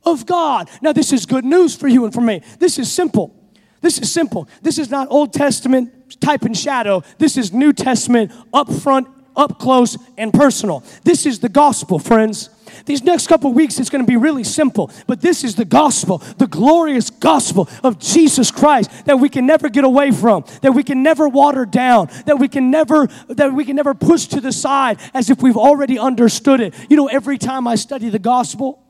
of 0.04 0.26
God. 0.26 0.70
Now 0.80 0.92
this 0.92 1.12
is 1.12 1.26
good 1.26 1.44
news 1.44 1.74
for 1.74 1.88
you 1.88 2.04
and 2.04 2.14
for 2.14 2.20
me. 2.20 2.42
This 2.60 2.78
is 2.78 2.92
simple. 2.92 3.39
This 3.80 3.98
is 3.98 4.12
simple. 4.12 4.48
This 4.62 4.78
is 4.78 4.90
not 4.90 5.08
Old 5.10 5.32
Testament 5.32 6.20
type 6.20 6.42
and 6.42 6.56
shadow. 6.56 7.02
This 7.18 7.36
is 7.36 7.52
New 7.52 7.72
Testament 7.72 8.32
up 8.52 8.70
front, 8.72 9.08
up 9.36 9.58
close, 9.58 9.96
and 10.18 10.32
personal. 10.32 10.84
This 11.04 11.24
is 11.24 11.38
the 11.38 11.48
gospel, 11.48 11.98
friends. 11.98 12.50
These 12.86 13.02
next 13.02 13.26
couple 13.26 13.52
weeks, 13.52 13.78
it's 13.78 13.90
going 13.90 14.04
to 14.04 14.10
be 14.10 14.16
really 14.16 14.44
simple, 14.44 14.90
but 15.06 15.20
this 15.20 15.44
is 15.44 15.54
the 15.54 15.64
gospel, 15.64 16.18
the 16.38 16.46
glorious 16.46 17.10
gospel 17.10 17.68
of 17.82 17.98
Jesus 17.98 18.50
Christ 18.50 19.06
that 19.06 19.18
we 19.18 19.28
can 19.28 19.46
never 19.46 19.68
get 19.68 19.84
away 19.84 20.10
from, 20.10 20.44
that 20.62 20.72
we 20.72 20.82
can 20.82 21.02
never 21.02 21.28
water 21.28 21.66
down, 21.66 22.08
that 22.26 22.38
we 22.38 22.48
can 22.48 22.70
never 22.70 23.06
that 23.28 23.52
we 23.52 23.64
can 23.64 23.76
never 23.76 23.94
push 23.94 24.26
to 24.26 24.40
the 24.40 24.52
side 24.52 24.98
as 25.14 25.30
if 25.30 25.42
we've 25.42 25.56
already 25.56 25.98
understood 25.98 26.60
it. 26.60 26.74
You 26.88 26.96
know, 26.96 27.08
every 27.08 27.38
time 27.38 27.66
I 27.66 27.74
study 27.74 28.08
the 28.08 28.18
gospel, 28.18 28.82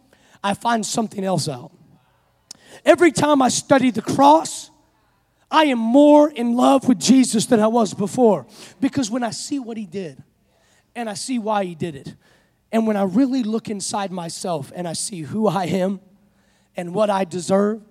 I 0.42 0.54
find 0.54 0.84
something 0.84 1.24
else 1.24 1.48
out. 1.48 1.72
Every 2.84 3.12
time 3.12 3.42
I 3.42 3.48
study 3.48 3.90
the 3.90 4.02
cross, 4.02 4.69
I 5.50 5.64
am 5.64 5.78
more 5.78 6.30
in 6.30 6.54
love 6.54 6.86
with 6.86 7.00
Jesus 7.00 7.46
than 7.46 7.58
I 7.58 7.66
was 7.66 7.92
before 7.92 8.46
because 8.80 9.10
when 9.10 9.24
I 9.24 9.30
see 9.30 9.58
what 9.58 9.76
he 9.76 9.84
did 9.84 10.22
and 10.94 11.10
I 11.10 11.14
see 11.14 11.38
why 11.38 11.64
he 11.64 11.74
did 11.74 11.96
it, 11.96 12.14
and 12.72 12.86
when 12.86 12.96
I 12.96 13.02
really 13.02 13.42
look 13.42 13.68
inside 13.68 14.12
myself 14.12 14.70
and 14.74 14.86
I 14.86 14.92
see 14.92 15.22
who 15.22 15.48
I 15.48 15.64
am 15.64 16.00
and 16.76 16.94
what 16.94 17.10
I 17.10 17.24
deserve, 17.24 17.82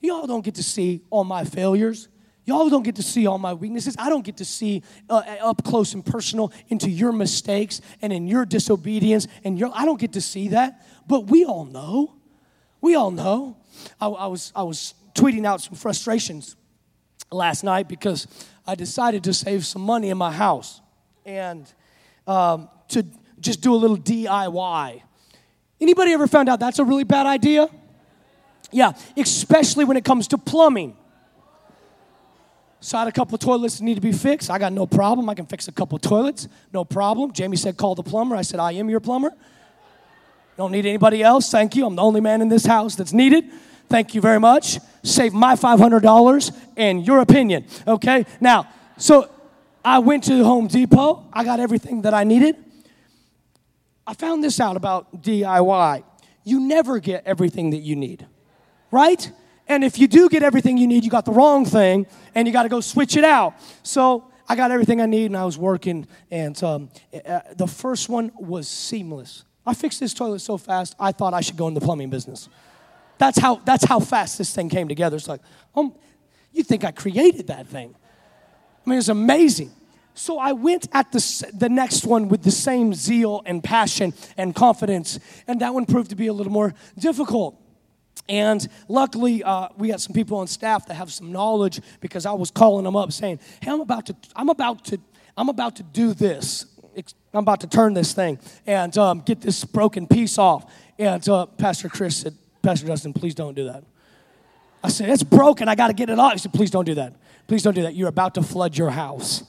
y'all 0.00 0.26
don't 0.26 0.44
get 0.44 0.54
to 0.54 0.62
see 0.62 1.02
all 1.10 1.24
my 1.24 1.44
failures. 1.44 2.08
Y'all 2.46 2.68
don't 2.68 2.82
get 2.82 2.96
to 2.96 3.02
see 3.02 3.26
all 3.26 3.38
my 3.38 3.54
weaknesses. 3.54 3.96
I 3.98 4.10
don't 4.10 4.24
get 4.24 4.36
to 4.36 4.44
see 4.44 4.82
uh, 5.08 5.22
up 5.40 5.64
close 5.64 5.94
and 5.94 6.04
personal 6.04 6.52
into 6.68 6.90
your 6.90 7.10
mistakes 7.10 7.80
and 8.02 8.12
in 8.12 8.28
your 8.28 8.44
disobedience. 8.44 9.26
And 9.42 9.58
your, 9.58 9.70
I 9.74 9.86
don't 9.86 9.98
get 9.98 10.12
to 10.12 10.20
see 10.20 10.48
that. 10.48 10.86
But 11.08 11.26
we 11.26 11.44
all 11.44 11.64
know. 11.64 12.14
We 12.82 12.94
all 12.94 13.10
know. 13.10 13.56
I, 13.98 14.08
I, 14.08 14.26
was, 14.26 14.52
I 14.54 14.62
was 14.62 14.94
tweeting 15.14 15.46
out 15.46 15.62
some 15.62 15.74
frustrations 15.74 16.54
last 17.30 17.64
night 17.64 17.88
because 17.88 18.26
I 18.66 18.74
decided 18.74 19.24
to 19.24 19.34
save 19.34 19.66
some 19.66 19.82
money 19.82 20.10
in 20.10 20.18
my 20.18 20.32
house 20.32 20.80
and 21.24 21.72
um, 22.26 22.68
to 22.88 23.04
just 23.40 23.60
do 23.60 23.74
a 23.74 23.76
little 23.76 23.98
DIY. 23.98 25.02
Anybody 25.80 26.12
ever 26.12 26.26
found 26.26 26.48
out 26.48 26.60
that's 26.60 26.78
a 26.78 26.84
really 26.84 27.04
bad 27.04 27.26
idea? 27.26 27.68
Yeah, 28.70 28.92
especially 29.16 29.84
when 29.84 29.96
it 29.96 30.04
comes 30.04 30.28
to 30.28 30.38
plumbing. 30.38 30.96
So 32.80 32.98
I 32.98 33.00
had 33.00 33.08
a 33.08 33.12
couple 33.12 33.38
toilets 33.38 33.78
that 33.78 33.84
need 33.84 33.94
to 33.94 34.00
be 34.00 34.12
fixed. 34.12 34.50
I 34.50 34.58
got 34.58 34.72
no 34.72 34.86
problem. 34.86 35.28
I 35.30 35.34
can 35.34 35.46
fix 35.46 35.68
a 35.68 35.72
couple 35.72 35.98
toilets. 35.98 36.48
No 36.72 36.84
problem. 36.84 37.32
Jamie 37.32 37.56
said, 37.56 37.76
call 37.76 37.94
the 37.94 38.02
plumber. 38.02 38.36
I 38.36 38.42
said, 38.42 38.60
I 38.60 38.72
am 38.72 38.90
your 38.90 39.00
plumber. 39.00 39.30
Don't 40.56 40.70
need 40.70 40.86
anybody 40.86 41.22
else. 41.22 41.50
Thank 41.50 41.76
you. 41.76 41.86
I'm 41.86 41.96
the 41.96 42.02
only 42.02 42.20
man 42.20 42.42
in 42.42 42.48
this 42.48 42.66
house 42.66 42.94
that's 42.94 43.12
needed. 43.12 43.44
Thank 43.88 44.14
you 44.14 44.20
very 44.20 44.38
much. 44.38 44.78
Save 45.04 45.34
my 45.34 45.54
$500 45.54 46.56
and 46.76 47.06
your 47.06 47.20
opinion. 47.20 47.66
Okay? 47.86 48.26
Now, 48.40 48.68
so 48.96 49.30
I 49.84 49.98
went 49.98 50.24
to 50.24 50.42
Home 50.44 50.66
Depot. 50.66 51.28
I 51.32 51.44
got 51.44 51.60
everything 51.60 52.02
that 52.02 52.14
I 52.14 52.24
needed. 52.24 52.56
I 54.06 54.14
found 54.14 54.42
this 54.42 54.58
out 54.60 54.76
about 54.76 55.22
DIY. 55.22 56.02
You 56.42 56.60
never 56.60 56.98
get 56.98 57.24
everything 57.26 57.70
that 57.70 57.78
you 57.78 57.96
need, 57.96 58.26
right? 58.90 59.30
And 59.68 59.84
if 59.84 59.98
you 59.98 60.06
do 60.06 60.28
get 60.28 60.42
everything 60.42 60.76
you 60.76 60.86
need, 60.86 61.04
you 61.04 61.10
got 61.10 61.24
the 61.24 61.32
wrong 61.32 61.64
thing 61.64 62.06
and 62.34 62.46
you 62.46 62.52
got 62.52 62.64
to 62.64 62.68
go 62.68 62.80
switch 62.80 63.16
it 63.16 63.24
out. 63.24 63.54
So 63.82 64.30
I 64.48 64.56
got 64.56 64.70
everything 64.70 65.00
I 65.00 65.06
need 65.06 65.26
and 65.26 65.36
I 65.36 65.44
was 65.44 65.56
working. 65.56 66.06
And 66.30 66.62
um, 66.62 66.90
uh, 67.26 67.40
the 67.56 67.66
first 67.66 68.08
one 68.08 68.30
was 68.36 68.68
seamless. 68.68 69.44
I 69.66 69.72
fixed 69.72 70.00
this 70.00 70.12
toilet 70.12 70.40
so 70.40 70.58
fast, 70.58 70.94
I 71.00 71.12
thought 71.12 71.32
I 71.32 71.40
should 71.40 71.56
go 71.56 71.68
in 71.68 71.74
the 71.74 71.80
plumbing 71.80 72.10
business. 72.10 72.48
That's 73.18 73.38
how, 73.38 73.56
that's 73.64 73.84
how 73.84 74.00
fast 74.00 74.38
this 74.38 74.54
thing 74.54 74.68
came 74.68 74.88
together. 74.88 75.16
It's 75.16 75.28
like, 75.28 75.40
um, 75.74 75.94
you 76.52 76.62
think 76.62 76.84
I 76.84 76.90
created 76.90 77.48
that 77.48 77.66
thing? 77.66 77.94
I 78.84 78.90
mean, 78.90 78.98
it's 78.98 79.08
amazing. 79.08 79.72
So 80.14 80.38
I 80.38 80.52
went 80.52 80.88
at 80.92 81.10
the, 81.10 81.52
the 81.52 81.68
next 81.68 82.06
one 82.06 82.28
with 82.28 82.42
the 82.42 82.50
same 82.52 82.94
zeal 82.94 83.42
and 83.46 83.62
passion 83.62 84.14
and 84.36 84.54
confidence, 84.54 85.18
and 85.48 85.60
that 85.60 85.74
one 85.74 85.86
proved 85.86 86.10
to 86.10 86.16
be 86.16 86.28
a 86.28 86.32
little 86.32 86.52
more 86.52 86.72
difficult. 86.96 87.60
And 88.28 88.66
luckily, 88.88 89.42
uh, 89.42 89.68
we 89.76 89.88
got 89.88 90.00
some 90.00 90.14
people 90.14 90.38
on 90.38 90.46
staff 90.46 90.86
that 90.86 90.94
have 90.94 91.12
some 91.12 91.32
knowledge 91.32 91.80
because 92.00 92.26
I 92.26 92.32
was 92.32 92.50
calling 92.50 92.84
them 92.84 92.94
up 92.96 93.12
saying, 93.12 93.40
"Hey, 93.60 93.70
I'm 93.70 93.80
about 93.80 94.06
to, 94.06 94.16
I'm 94.36 94.48
about 94.48 94.84
to, 94.86 95.00
I'm 95.36 95.48
about 95.48 95.76
to 95.76 95.82
do 95.82 96.14
this. 96.14 96.66
I'm 97.34 97.40
about 97.40 97.60
to 97.62 97.66
turn 97.66 97.92
this 97.92 98.12
thing 98.12 98.38
and 98.66 98.96
um, 98.96 99.20
get 99.20 99.40
this 99.40 99.64
broken 99.64 100.06
piece 100.06 100.38
off." 100.38 100.72
And 100.96 101.28
uh, 101.28 101.46
Pastor 101.46 101.88
Chris 101.88 102.18
said, 102.18 102.36
"Pastor 102.64 102.86
Justin, 102.86 103.12
please 103.12 103.34
don't 103.34 103.54
do 103.54 103.64
that." 103.66 103.84
I 104.82 104.88
said, 104.88 105.08
"It's 105.10 105.22
broken. 105.22 105.68
I 105.68 105.74
got 105.74 105.88
to 105.88 105.94
get 105.94 106.10
it 106.10 106.18
off." 106.18 106.32
He 106.32 106.38
said, 106.38 106.52
"Please 106.52 106.70
don't 106.70 106.84
do 106.84 106.94
that. 106.94 107.14
Please 107.46 107.62
don't 107.62 107.74
do 107.74 107.82
that. 107.82 107.94
You're 107.94 108.08
about 108.08 108.34
to 108.34 108.42
flood 108.42 108.76
your 108.76 108.90
house." 108.90 109.44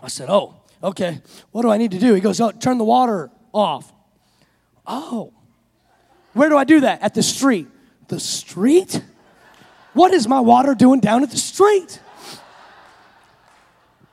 I 0.00 0.08
said, 0.08 0.28
"Oh, 0.30 0.54
okay. 0.82 1.20
What 1.50 1.62
do 1.62 1.70
I 1.70 1.78
need 1.78 1.90
to 1.90 1.98
do?" 1.98 2.14
He 2.14 2.20
goes, 2.20 2.40
"Oh, 2.40 2.52
turn 2.52 2.78
the 2.78 2.84
water 2.84 3.30
off." 3.52 3.92
Oh. 4.86 5.32
Where 6.34 6.48
do 6.48 6.56
I 6.56 6.64
do 6.64 6.80
that? 6.80 7.02
At 7.02 7.14
the 7.14 7.22
street. 7.22 7.66
The 8.08 8.20
street? 8.20 9.02
What 9.94 10.12
is 10.12 10.28
my 10.28 10.40
water 10.40 10.74
doing 10.74 11.00
down 11.00 11.22
at 11.22 11.30
the 11.30 11.38
street? 11.38 11.98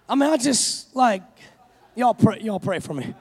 I 0.08 0.16
mean, 0.16 0.30
I 0.30 0.38
just 0.38 0.96
like, 0.96 1.22
y'all 1.96 2.14
pray, 2.14 2.40
y'all 2.40 2.60
pray 2.60 2.80
for 2.80 2.94
me. 2.94 3.14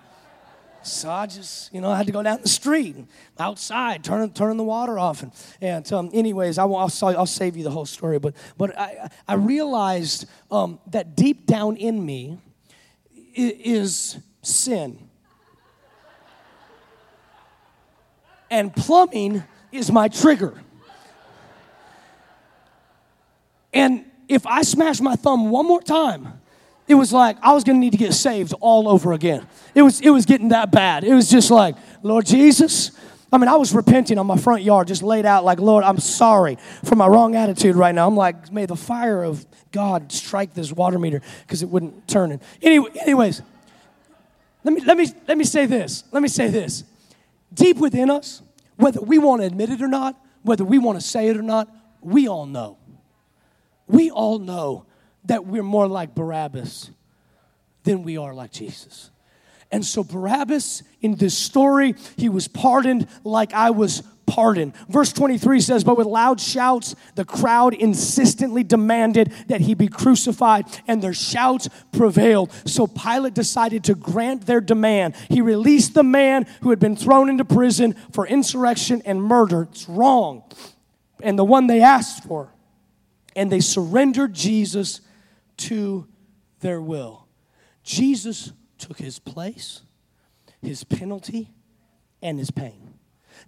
So 0.85 1.11
I 1.11 1.27
just, 1.27 1.73
you 1.73 1.81
know, 1.81 1.91
I 1.91 1.97
had 1.97 2.07
to 2.07 2.13
go 2.13 2.23
down 2.23 2.43
the 2.43 2.49
street, 2.49 2.97
outside, 3.39 4.03
turn 4.03 4.31
turn 4.33 4.57
the 4.57 4.65
water 4.65 4.99
off, 4.99 5.23
and, 5.23 5.33
and 5.61 5.93
um, 5.93 6.11
anyways, 6.13 6.59
I 6.59 6.65
will, 6.65 6.77
I'll, 6.77 6.93
I'll 7.03 7.27
save 7.27 7.57
you 7.57 7.65
the 7.65 7.71
whole 7.71 7.87
story. 7.87 8.19
But 8.19 8.35
but 8.59 8.79
I 8.79 9.11
I 9.27 9.35
realized 9.35 10.27
um, 10.51 10.81
that 10.89 11.17
deep 11.17 11.47
down 11.47 11.77
in 11.77 12.05
me 12.05 12.39
is 13.35 14.19
sin. 14.43 15.09
and 18.53 18.77
plumbing 18.77 19.43
is 19.73 19.91
my 19.91 20.09
trigger. 20.09 20.63
And 23.73 24.05
if 24.29 24.47
I 24.47 24.61
smash 24.61 25.01
my 25.01 25.17
thumb 25.17 25.49
one 25.49 25.67
more 25.67 25.81
time, 25.81 26.42
it 26.89 26.95
was 26.95 27.13
like 27.13 27.37
I 27.43 27.53
was 27.53 27.65
gonna 27.65 27.79
need 27.79 27.93
to 27.93 27.99
get 27.99 28.13
saved 28.15 28.55
all 28.61 28.89
over 28.89 29.13
again. 29.13 29.47
It 29.75 29.83
was, 29.83 30.01
it 30.01 30.11
was 30.11 30.27
getting 30.27 30.49
that 30.49 30.71
bad. 30.71 31.05
It 31.05 31.15
was 31.15 31.31
just 31.31 31.51
like, 31.51 31.77
Lord 32.03 32.27
Jesus. 32.27 32.93
I 33.35 33.39
mean, 33.39 33.49
I 33.49 33.57
was 33.57 33.75
repenting 33.75 34.19
on 34.19 34.27
my 34.27 34.37
front 34.37 34.63
yard, 34.63 34.89
just 34.89 35.03
laid 35.03 35.25
out 35.25 35.43
like, 35.43 35.59
Lord, 35.59 35.85
I'm 35.85 35.99
sorry 35.99 36.59
for 36.85 36.97
my 36.97 37.07
wrong 37.07 37.35
attitude 37.35 37.77
right 37.77 37.95
now. 37.95 38.07
I'm 38.07 38.15
like, 38.15 38.53
may 38.53 38.67
the 38.67 38.77
fire 38.77 39.23
of 39.23 39.47
God 39.73 40.13
strike 40.13 40.53
this 40.53 40.71
water 40.71 40.99
meter 40.99 41.23
because 41.41 41.63
it 41.63 41.69
wouldn't 41.71 42.07
turn. 42.07 42.33
In. 42.33 42.41
Anyway, 42.61 42.91
anyways, 43.01 43.41
let 44.65 44.75
me, 44.75 44.85
let, 44.85 44.99
me, 44.99 45.07
let 45.27 45.39
me 45.39 45.45
say 45.45 45.65
this. 45.65 46.05
Let 46.13 46.23
me 46.23 46.29
say 46.29 46.49
this 46.49 46.85
deep 47.55 47.79
within 47.79 48.11
us, 48.11 48.43
whether 48.77 49.01
we 49.01 49.19
want 49.19 49.43
to 49.43 49.47
admit 49.47 49.71
it 49.71 49.83
or 49.83 49.89
not, 49.89 50.19
whether 50.43 50.65
we 50.65 50.79
want 50.79 51.01
to 51.01 51.07
say 51.07 51.29
it 51.29 51.37
or 51.37 51.43
not, 51.43 51.69
we 52.01 52.29
all 52.29 52.47
know. 52.47 52.77
We 53.87 54.11
all 54.11 54.39
know 54.39 54.87
that 55.25 55.47
we're 55.47 55.63
more 55.63 55.87
like 55.87 56.15
Barabbas 56.15 56.91
than 57.85 58.03
we 58.03 58.17
are 58.17 58.35
like 58.35 58.53
Jesus. 58.53 59.11
And 59.71 59.85
so, 59.85 60.05
Barabbas, 60.05 60.83
in 61.01 61.17
this 61.17 61.37
story, 61.37 61.95
he 62.17 62.29
was 62.29 62.47
pardoned 62.47 63.09
like 63.25 63.55
I 63.55 63.71
was 63.71 64.03
pardoned. 64.27 64.75
Verse 64.89 65.13
23 65.13 65.61
says, 65.61 65.83
But 65.83 65.97
with 65.97 66.07
loud 66.07 66.41
shouts, 66.41 66.95
the 67.15 67.25
crowd 67.25 67.75
insistently 67.75 68.65
demanded 68.65 69.33
that 69.49 69.63
he 69.63 69.75
be 69.75 69.89
crucified, 69.89 70.67
and 70.87 71.03
their 71.03 71.15
shouts 71.15 71.69
prevailed. 71.91 72.53
So 72.67 72.87
Pilate 72.87 73.35
decided 73.35 73.85
to 73.85 73.95
grant 73.95 74.47
their 74.47 74.61
demand. 74.61 75.17
He 75.31 75.41
released 75.41 75.95
the 75.95 76.03
man 76.03 76.47
who 76.61 76.71
had 76.71 76.79
been 76.79 76.97
thrown 76.97 77.31
into 77.31 77.45
prison 77.45 77.95
for 78.13 78.27
insurrection 78.27 79.03
and 79.07 79.23
murder. 79.23 79.69
It's 79.71 79.89
wrong. 79.89 80.45
And 81.23 81.39
the 81.39 81.45
one 81.45 81.67
they 81.67 81.81
asked 81.81 82.25
for. 82.25 82.53
And 83.35 83.51
they 83.51 83.61
surrendered 83.61 84.35
Jesus 84.35 85.01
to 85.63 86.09
their 86.61 86.81
will. 86.81 87.29
Jesus 87.85 88.53
took 88.79 88.99
his 88.99 89.21
place, 89.21 89.83
his 90.61 90.83
penalty, 90.83 91.53
and 92.21 92.39
his 92.39 92.51
pain. 92.51 92.82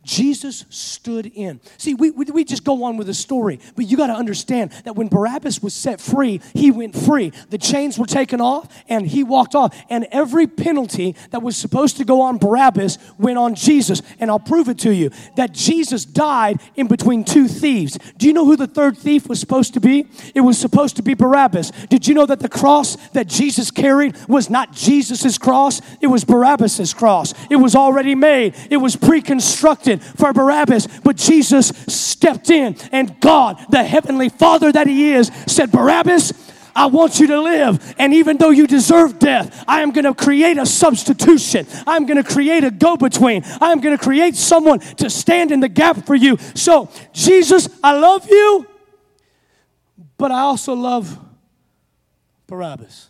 Jesus 0.04 0.64
stood 0.68 1.26
in. 1.34 1.60
See, 1.78 1.94
we, 1.94 2.10
we, 2.10 2.26
we, 2.26 2.44
just 2.44 2.64
go 2.64 2.84
on 2.84 2.96
with 2.96 3.06
the 3.06 3.14
story, 3.14 3.58
but 3.74 3.86
you 3.86 3.96
got 3.96 4.08
to 4.08 4.14
understand 4.14 4.70
that 4.84 4.96
when 4.96 5.08
Barabbas 5.08 5.62
was 5.62 5.72
set 5.72 6.00
free, 6.00 6.40
he 6.52 6.70
went 6.70 6.94
free. 6.94 7.32
The 7.50 7.58
chains 7.58 7.98
were 7.98 8.06
taken 8.06 8.40
off 8.40 8.68
and 8.88 9.06
he 9.06 9.24
walked 9.24 9.54
off. 9.54 9.74
And 9.88 10.06
every 10.10 10.46
penalty 10.46 11.16
that 11.30 11.42
was 11.42 11.56
supposed 11.56 11.96
to 11.96 12.04
go 12.04 12.20
on 12.20 12.38
Barabbas 12.38 12.98
went 13.18 13.38
on 13.38 13.54
Jesus. 13.54 14.02
And 14.20 14.30
I'll 14.30 14.38
prove 14.38 14.68
it 14.68 14.78
to 14.80 14.92
you 14.92 15.10
that 15.36 15.52
Jesus 15.52 16.04
died 16.04 16.60
in 16.76 16.86
between 16.86 17.24
two 17.24 17.48
thieves. 17.48 17.98
Do 18.18 18.26
you 18.26 18.32
know 18.32 18.44
who 18.44 18.56
the 18.56 18.66
third 18.66 18.98
thief 18.98 19.26
was 19.28 19.40
supposed 19.40 19.74
to 19.74 19.80
be? 19.80 20.06
It 20.34 20.40
was 20.40 20.58
supposed 20.58 20.96
to 20.96 21.02
be 21.02 21.14
Barabbas. 21.14 21.70
Did 21.88 22.06
you 22.06 22.14
know 22.14 22.26
that 22.26 22.40
the 22.40 22.48
cross 22.48 22.96
that 23.10 23.26
Jesus 23.26 23.70
carried 23.70 24.16
was 24.28 24.50
not 24.50 24.72
Jesus's 24.72 25.38
cross? 25.38 25.80
It 26.00 26.08
was 26.08 26.24
Barabbas's 26.24 26.92
cross. 26.92 27.32
It 27.50 27.56
was 27.56 27.74
already 27.74 28.14
made, 28.14 28.54
it 28.70 28.76
was 28.76 28.96
pre 28.96 29.22
constructed 29.22 29.93
for 29.98 30.32
Barabbas, 30.32 30.86
but 31.00 31.16
Jesus 31.16 31.68
stepped 31.68 32.50
in, 32.50 32.76
and 32.92 33.20
God, 33.20 33.64
the 33.70 33.82
heavenly 33.82 34.28
Father 34.28 34.72
that 34.72 34.86
He 34.86 35.12
is, 35.12 35.30
said, 35.46 35.70
Barabbas, 35.70 36.32
I 36.76 36.86
want 36.86 37.20
you 37.20 37.28
to 37.28 37.40
live. 37.40 37.94
And 37.98 38.12
even 38.14 38.36
though 38.36 38.50
you 38.50 38.66
deserve 38.66 39.18
death, 39.18 39.64
I 39.68 39.80
am 39.82 39.92
going 39.92 40.04
to 40.04 40.14
create 40.14 40.58
a 40.58 40.66
substitution. 40.66 41.66
I'm 41.86 42.04
going 42.06 42.22
to 42.22 42.28
create 42.28 42.64
a 42.64 42.70
go 42.70 42.96
between. 42.96 43.44
I'm 43.60 43.80
going 43.80 43.96
to 43.96 44.02
create 44.02 44.34
someone 44.34 44.80
to 44.80 45.08
stand 45.08 45.52
in 45.52 45.60
the 45.60 45.68
gap 45.68 46.04
for 46.04 46.14
you. 46.14 46.36
So, 46.54 46.90
Jesus, 47.12 47.68
I 47.82 47.96
love 47.96 48.28
you, 48.28 48.66
but 50.18 50.32
I 50.32 50.40
also 50.40 50.74
love 50.74 51.18
Barabbas. 52.46 53.08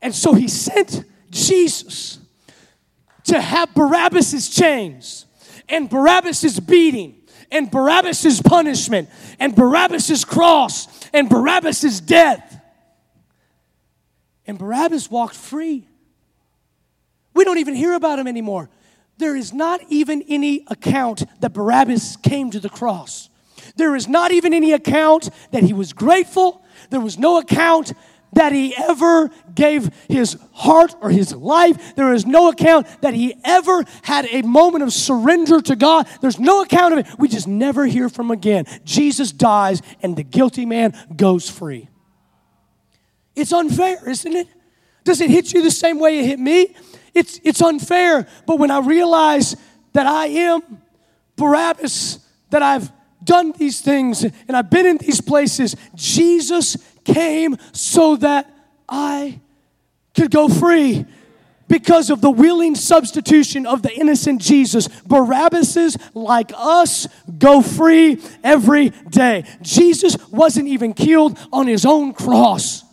And 0.00 0.14
so 0.14 0.34
he 0.34 0.48
sent 0.48 1.04
Jesus 1.30 2.18
to 3.24 3.40
have 3.40 3.74
Barabbas' 3.74 4.48
chains 4.48 5.26
and 5.68 5.88
Barabbas' 5.88 6.60
beating 6.60 7.22
and 7.50 7.70
Barabbas' 7.70 8.40
punishment 8.42 9.08
and 9.38 9.54
Barabbas' 9.54 10.24
cross 10.24 10.88
and 11.12 11.28
Barabbas' 11.28 12.00
death. 12.00 12.60
And 14.46 14.58
Barabbas 14.58 15.10
walked 15.10 15.36
free. 15.36 15.88
We 17.34 17.44
don't 17.44 17.58
even 17.58 17.74
hear 17.74 17.94
about 17.94 18.18
him 18.18 18.26
anymore. 18.26 18.70
There 19.18 19.36
is 19.36 19.52
not 19.52 19.80
even 19.88 20.22
any 20.28 20.64
account 20.68 21.24
that 21.40 21.52
Barabbas 21.52 22.16
came 22.16 22.50
to 22.50 22.60
the 22.60 22.68
cross. 22.68 23.28
There 23.76 23.96
is 23.96 24.08
not 24.08 24.32
even 24.32 24.54
any 24.54 24.72
account 24.72 25.30
that 25.52 25.62
he 25.62 25.72
was 25.72 25.92
grateful. 25.92 26.64
There 26.90 27.00
was 27.00 27.18
no 27.18 27.38
account 27.38 27.92
that 28.36 28.52
he 28.52 28.76
ever 28.76 29.30
gave 29.54 29.90
his 30.08 30.38
heart 30.52 30.94
or 31.00 31.10
his 31.10 31.34
life. 31.34 31.96
There 31.96 32.12
is 32.12 32.26
no 32.26 32.50
account 32.50 32.86
that 33.00 33.14
he 33.14 33.34
ever 33.44 33.82
had 34.02 34.26
a 34.26 34.42
moment 34.42 34.84
of 34.84 34.92
surrender 34.92 35.62
to 35.62 35.74
God. 35.74 36.06
There's 36.20 36.38
no 36.38 36.60
account 36.62 36.92
of 36.92 36.98
it. 37.00 37.06
We 37.18 37.28
just 37.28 37.48
never 37.48 37.86
hear 37.86 38.10
from 38.10 38.30
again. 38.30 38.66
Jesus 38.84 39.32
dies 39.32 39.80
and 40.02 40.16
the 40.16 40.22
guilty 40.22 40.66
man 40.66 40.94
goes 41.16 41.48
free. 41.48 41.88
It's 43.34 43.52
unfair, 43.52 44.06
isn't 44.06 44.32
it? 44.34 44.48
Does 45.04 45.22
it 45.22 45.30
hit 45.30 45.54
you 45.54 45.62
the 45.62 45.70
same 45.70 45.98
way 45.98 46.18
it 46.18 46.26
hit 46.26 46.38
me? 46.38 46.76
It's, 47.14 47.40
it's 47.42 47.62
unfair. 47.62 48.26
But 48.46 48.58
when 48.58 48.70
I 48.70 48.80
realize 48.80 49.56
that 49.94 50.06
I 50.06 50.26
am 50.26 50.82
Barabbas, 51.36 52.18
that 52.50 52.62
I've 52.62 52.92
done 53.24 53.52
these 53.52 53.80
things 53.80 54.24
and 54.24 54.54
I've 54.54 54.68
been 54.68 54.84
in 54.84 54.98
these 54.98 55.22
places, 55.22 55.74
Jesus 55.94 56.76
came 57.06 57.56
so 57.72 58.16
that 58.16 58.50
I 58.88 59.40
could 60.14 60.30
go 60.30 60.48
free 60.48 61.06
because 61.68 62.10
of 62.10 62.20
the 62.20 62.30
willing 62.30 62.74
substitution 62.74 63.66
of 63.66 63.82
the 63.82 63.92
innocent 63.92 64.40
Jesus. 64.40 64.88
Barabbas's 64.88 65.96
like 66.14 66.52
us 66.54 67.08
go 67.38 67.60
free 67.60 68.20
every 68.44 68.90
day. 69.10 69.44
Jesus 69.62 70.16
wasn't 70.28 70.68
even 70.68 70.92
killed 70.92 71.38
on 71.52 71.66
his 71.66 71.84
own 71.84 72.12
cross. 72.12 72.84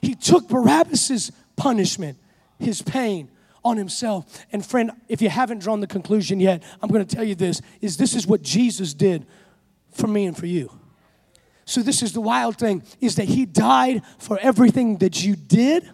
He 0.00 0.14
took 0.14 0.48
Barabbas's 0.48 1.32
punishment, 1.56 2.18
his 2.58 2.82
pain 2.82 3.28
on 3.64 3.76
himself. 3.76 4.46
And 4.52 4.64
friend, 4.64 4.92
if 5.08 5.20
you 5.20 5.28
haven't 5.28 5.58
drawn 5.58 5.80
the 5.80 5.86
conclusion 5.88 6.38
yet, 6.38 6.62
I'm 6.80 6.88
going 6.88 7.04
to 7.04 7.16
tell 7.16 7.24
you 7.24 7.34
this 7.34 7.60
is 7.80 7.96
this 7.96 8.14
is 8.14 8.26
what 8.26 8.42
Jesus 8.42 8.94
did 8.94 9.26
for 9.92 10.06
me 10.06 10.26
and 10.26 10.36
for 10.36 10.46
you. 10.46 10.70
So 11.66 11.82
this 11.82 12.02
is 12.02 12.12
the 12.12 12.20
wild 12.20 12.56
thing 12.56 12.84
is 13.00 13.16
that 13.16 13.24
he 13.24 13.44
died 13.44 14.02
for 14.18 14.38
everything 14.40 14.98
that 14.98 15.24
you 15.24 15.34
did 15.34 15.90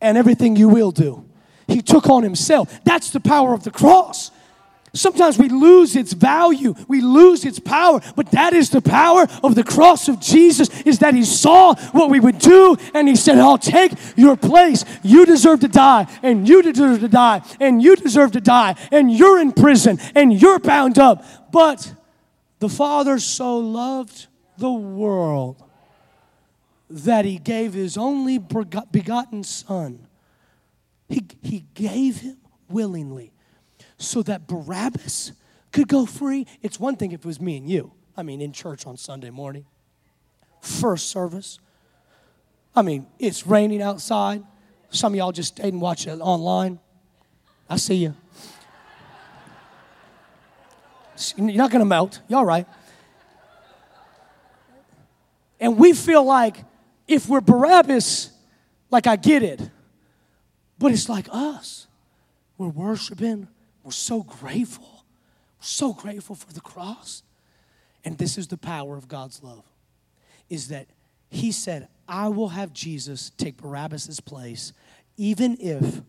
and 0.00 0.16
everything 0.16 0.56
you 0.56 0.68
will 0.68 0.90
do. 0.90 1.24
He 1.66 1.82
took 1.82 2.08
on 2.08 2.22
himself. 2.22 2.80
That's 2.84 3.10
the 3.10 3.20
power 3.20 3.52
of 3.52 3.64
the 3.64 3.70
cross. 3.70 4.30
Sometimes 4.94 5.38
we 5.38 5.50
lose 5.50 5.94
its 5.94 6.14
value, 6.14 6.74
we 6.88 7.02
lose 7.02 7.44
its 7.44 7.58
power, 7.58 8.00
but 8.16 8.30
that 8.30 8.54
is 8.54 8.70
the 8.70 8.80
power 8.80 9.26
of 9.44 9.54
the 9.54 9.62
cross 9.62 10.08
of 10.08 10.18
Jesus 10.18 10.70
is 10.82 11.00
that 11.00 11.12
he 11.12 11.24
saw 11.24 11.74
what 11.92 12.08
we 12.08 12.18
would 12.18 12.38
do 12.38 12.74
and 12.94 13.06
he 13.06 13.14
said, 13.14 13.36
"I'll 13.36 13.58
take 13.58 13.92
your 14.16 14.34
place. 14.34 14.86
You 15.02 15.26
deserve 15.26 15.60
to 15.60 15.68
die 15.68 16.06
and 16.22 16.48
you 16.48 16.62
deserve 16.62 17.00
to 17.00 17.08
die 17.08 17.42
and 17.60 17.82
you 17.82 17.96
deserve 17.96 18.32
to 18.32 18.40
die 18.40 18.76
and 18.90 19.12
you're 19.12 19.38
in 19.38 19.52
prison 19.52 20.00
and 20.14 20.32
you're 20.32 20.58
bound 20.58 20.98
up." 20.98 21.22
But 21.52 21.92
the 22.60 22.70
Father 22.70 23.18
so 23.18 23.58
loved 23.58 24.26
the 24.58 24.70
world 24.70 25.62
that 26.90 27.24
he 27.24 27.38
gave 27.38 27.74
his 27.74 27.96
only 27.96 28.38
begotten 28.38 29.44
Son. 29.44 30.06
He, 31.08 31.26
he 31.42 31.64
gave 31.74 32.18
him 32.18 32.38
willingly 32.68 33.32
so 33.96 34.22
that 34.22 34.46
Barabbas 34.46 35.32
could 35.72 35.88
go 35.88 36.06
free. 36.06 36.46
It's 36.62 36.78
one 36.78 36.96
thing 36.96 37.12
if 37.12 37.20
it 37.20 37.26
was 37.26 37.40
me 37.40 37.56
and 37.56 37.68
you. 37.68 37.92
I 38.16 38.22
mean, 38.22 38.40
in 38.40 38.52
church 38.52 38.86
on 38.86 38.96
Sunday 38.96 39.30
morning, 39.30 39.64
first 40.60 41.08
service. 41.10 41.58
I 42.74 42.82
mean, 42.82 43.06
it's 43.18 43.46
raining 43.46 43.82
outside. 43.82 44.42
Some 44.90 45.12
of 45.12 45.18
y'all 45.18 45.32
just 45.32 45.56
stayed 45.56 45.72
and 45.72 45.80
watched 45.80 46.06
it 46.06 46.20
online. 46.20 46.78
I 47.68 47.76
see 47.76 47.96
you. 47.96 48.14
You're 51.36 51.56
not 51.56 51.70
going 51.70 51.80
to 51.80 51.86
melt. 51.86 52.20
You're 52.28 52.38
all 52.38 52.44
right. 52.44 52.66
And 55.60 55.76
we 55.76 55.92
feel 55.92 56.24
like 56.24 56.64
if 57.06 57.28
we're 57.28 57.40
Barabbas, 57.40 58.30
like 58.90 59.06
I 59.06 59.16
get 59.16 59.42
it. 59.42 59.60
But 60.78 60.92
it's 60.92 61.08
like 61.08 61.28
us. 61.30 61.86
We're 62.56 62.68
worshiping. 62.68 63.48
We're 63.82 63.90
so 63.90 64.22
grateful. 64.22 65.04
We're 65.58 65.64
so 65.64 65.92
grateful 65.92 66.36
for 66.36 66.52
the 66.52 66.60
cross. 66.60 67.22
And 68.04 68.16
this 68.18 68.38
is 68.38 68.46
the 68.46 68.56
power 68.56 68.96
of 68.96 69.08
God's 69.08 69.42
love. 69.42 69.64
Is 70.48 70.68
that 70.68 70.86
he 71.30 71.52
said, 71.52 71.88
I 72.06 72.28
will 72.28 72.48
have 72.48 72.72
Jesus 72.72 73.30
take 73.36 73.56
Barabbas' 73.56 74.20
place, 74.20 74.72
even 75.16 75.58
if 75.60 76.00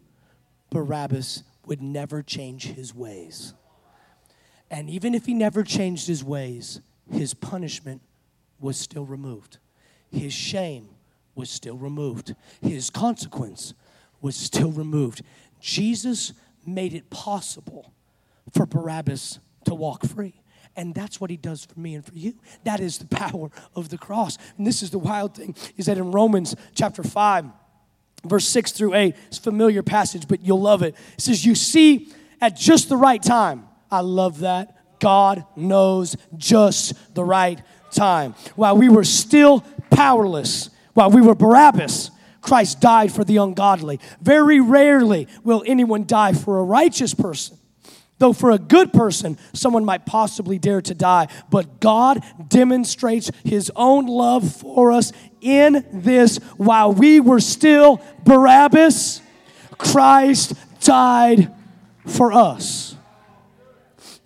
Barabbas 0.70 1.44
would 1.66 1.82
never 1.82 2.22
change 2.22 2.68
his 2.68 2.94
ways. 2.94 3.54
And 4.72 4.90
even 4.90 5.16
if 5.16 5.26
he 5.26 5.34
never 5.34 5.64
changed 5.64 6.08
his 6.08 6.24
ways, 6.24 6.80
his 7.12 7.34
punishment 7.34 8.02
was 8.60 8.78
still 8.78 9.06
removed. 9.06 9.58
His 10.12 10.34
shame 10.34 10.90
was 11.36 11.50
still 11.50 11.78
removed. 11.78 12.36
His 12.62 12.90
consequence 12.90 13.74
was 14.22 14.36
still 14.36 14.72
removed. 14.72 15.22
Jesus 15.60 16.34
made 16.66 16.94
it 16.94 17.10
possible 17.10 17.94
for 18.54 18.66
Barabbas 18.66 19.40
to 19.66 19.74
walk 19.74 20.06
free. 20.06 20.42
And 20.76 20.94
that's 20.94 21.20
what 21.20 21.30
he 21.30 21.38
does 21.38 21.66
for 21.66 21.80
me 21.80 21.96
and 21.96 22.06
for 22.06 22.14
you. 22.14 22.36
That 22.64 22.80
is 22.80 23.00
the 23.00 23.08
power 23.08 23.50
of 23.76 23.90
the 23.90 23.98
cross. 23.98 24.38
And 24.58 24.66
this 24.66 24.82
is 24.82 24.92
the 24.92 25.00
wild 25.00 25.36
thing 25.36 25.56
is 25.78 25.88
that 25.88 25.98
in 25.98 26.12
Romans 26.12 26.56
chapter 26.74 27.04
5, 27.04 27.46
verse 28.24 28.48
6 28.48 28.72
through 28.72 28.94
8, 28.94 29.16
it's 29.28 29.38
a 29.40 29.42
familiar 29.42 29.84
passage, 29.84 30.28
but 30.28 30.42
you'll 30.42 30.62
love 30.62 30.84
it. 30.84 30.96
It 31.14 31.22
says, 31.22 31.46
You 31.46 31.56
see, 31.56 32.14
at 32.40 32.56
just 32.56 32.90
the 32.90 32.98
right 32.98 33.22
time, 33.22 33.68
I 33.92 34.02
love 34.02 34.40
that. 34.40 34.78
God 35.00 35.46
knows 35.56 36.16
just 36.38 36.94
the 37.16 37.24
right 37.24 37.62
time. 37.92 38.36
While 38.56 38.78
we 38.78 38.90
were 38.90 39.04
still 39.04 39.62
powerless, 39.90 40.70
while 40.94 41.10
we 41.10 41.22
were 41.22 41.36
Barabbas, 41.36 42.12
Christ 42.42 42.80
died 42.80 43.12
for 43.12 43.24
the 43.24 43.38
ungodly. 43.38 44.00
Very 44.22 44.60
rarely 44.60 45.28
will 45.44 45.64
anyone 45.66 46.06
die 46.06 46.34
for 46.34 46.60
a 46.60 46.64
righteous 46.64 47.14
person. 47.14 47.58
Though 48.18 48.34
for 48.34 48.52
a 48.52 48.58
good 48.58 48.92
person, 48.92 49.38
someone 49.54 49.86
might 49.86 50.06
possibly 50.06 50.60
dare 50.60 50.82
to 50.82 50.94
die. 50.94 51.28
But 51.50 51.80
God 51.80 52.22
demonstrates 52.50 53.32
his 53.46 53.72
own 53.76 54.08
love 54.08 54.54
for 54.54 54.92
us 54.92 55.14
in 55.40 55.86
this 55.94 56.38
while 56.58 56.92
we 56.92 57.22
were 57.22 57.40
still 57.40 58.02
Barabbas, 58.26 59.22
Christ 59.78 60.54
died 60.82 61.54
for 62.06 62.34
us. 62.34 62.96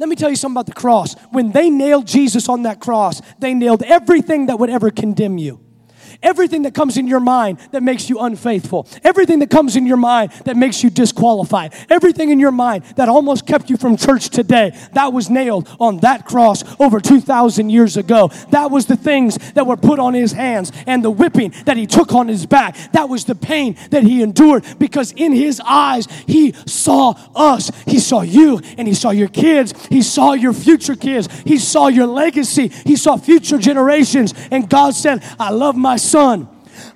Let 0.04 0.10
me 0.10 0.18
tell 0.18 0.30
you 0.30 0.36
something 0.36 0.56
about 0.56 0.66
the 0.66 0.74
cross. 0.74 1.16
When 1.32 1.54
they 1.54 1.70
nailed 1.70 2.08
Jesus 2.08 2.50
on 2.50 2.64
that 2.64 2.82
cross, 2.82 3.22
they 3.40 3.54
nailed 3.54 3.84
everything 3.84 4.48
that 4.48 4.60
would 4.60 4.70
ever 4.70 4.92
condemn 4.92 5.38
you. 5.38 5.62
Everything 6.24 6.62
that 6.62 6.74
comes 6.74 6.96
in 6.96 7.06
your 7.06 7.20
mind 7.20 7.60
that 7.72 7.84
makes 7.84 8.10
you 8.10 8.20
unfaithful. 8.20 8.88
Everything 9.04 9.40
that 9.40 9.50
comes 9.50 9.76
in 9.76 9.86
your 9.86 9.98
mind 9.98 10.32
that 10.46 10.56
makes 10.56 10.82
you 10.82 10.90
disqualified. 10.90 11.74
Everything 11.90 12.30
in 12.30 12.40
your 12.40 12.52
mind 12.52 12.86
that 12.96 13.10
almost 13.10 13.46
kept 13.46 13.70
you 13.70 13.76
from 13.76 13.98
church 13.98 14.30
today. 14.30 14.72
That 14.94 15.12
was 15.12 15.30
nailed 15.30 15.68
on 15.82 16.00
that 16.00 16.26
cross 16.26 16.64
over 16.80 17.02
2,000 17.02 17.70
years 17.70 17.98
ago. 17.98 18.30
That 18.52 18.72
was 18.72 18.86
the 18.86 18.96
things 18.96 19.38
that 19.52 19.68
were 19.68 19.76
put 19.76 20.00
on 20.00 20.14
his 20.14 20.32
hands 20.32 20.72
and 20.88 21.04
the 21.04 21.12
whipping 21.12 21.54
that 21.66 21.76
he 21.76 21.86
took 21.86 22.14
on 22.14 22.30
his 22.30 22.46
back. 22.46 22.78
That 22.94 23.10
was 23.10 23.26
the 23.26 23.36
pain 23.36 23.76
that 23.90 24.04
he 24.04 24.22
endured 24.22 24.64
because 24.80 25.12
in 25.12 25.34
his 25.34 25.62
eyes, 25.66 26.08
he 26.26 26.54
saw 26.66 27.16
us. 27.36 27.70
He 27.86 28.00
saw 28.00 28.22
you 28.22 28.62
and 28.78 28.88
he 28.88 28.94
saw 28.94 29.10
your 29.12 29.28
kids. 29.28 29.74
He 29.88 30.02
saw 30.02 30.32
your 30.32 30.54
future 30.54 30.96
kids. 30.96 31.28
He 31.44 31.58
saw 31.58 31.88
your 31.88 32.08
legacy. 32.08 32.70
He 32.70 32.96
saw 32.96 33.18
future 33.18 33.58
generations. 33.58 34.34
And 34.52 34.70
God 34.70 34.96
said, 34.96 35.22
I 35.38 35.50
love 35.50 35.76
my 35.76 35.98
son 35.98 36.13
son. 36.14 36.48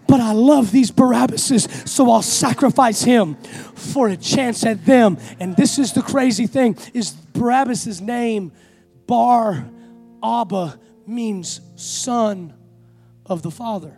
But 0.08 0.22
I 0.22 0.32
love 0.32 0.72
these 0.72 0.92
Barabbases, 0.92 1.88
so 1.88 2.12
I'll 2.12 2.22
sacrifice 2.22 3.02
him 3.02 3.36
for 3.76 4.10
a 4.10 4.18
chance 4.18 4.64
at 4.66 4.86
them. 4.86 5.18
And 5.40 5.56
this 5.56 5.80
is 5.80 5.94
the 5.94 6.02
crazy 6.02 6.48
thing 6.48 6.78
is 6.94 7.12
Barabbas's 7.12 8.00
name, 8.00 8.52
Bar 9.08 9.70
Abba, 10.24 10.80
means 11.06 11.62
son 11.76 12.54
of 13.26 13.42
the 13.42 13.52
Father. 13.52 13.98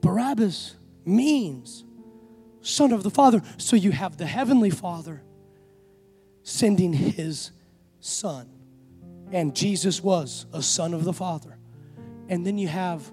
Barabbas 0.00 0.76
means 1.04 1.84
son 2.60 2.92
of 2.92 3.02
the 3.02 3.10
Father. 3.10 3.42
So 3.56 3.76
you 3.76 3.92
have 3.92 4.16
the 4.16 4.26
Heavenly 4.26 4.70
Father 4.70 5.22
sending 6.42 6.92
his 6.92 7.50
son. 8.00 8.48
And 9.32 9.54
Jesus 9.56 10.02
was 10.02 10.46
a 10.52 10.62
son 10.62 10.94
of 10.94 11.04
the 11.04 11.12
Father. 11.12 11.55
And 12.28 12.46
then 12.46 12.58
you 12.58 12.68
have 12.68 13.12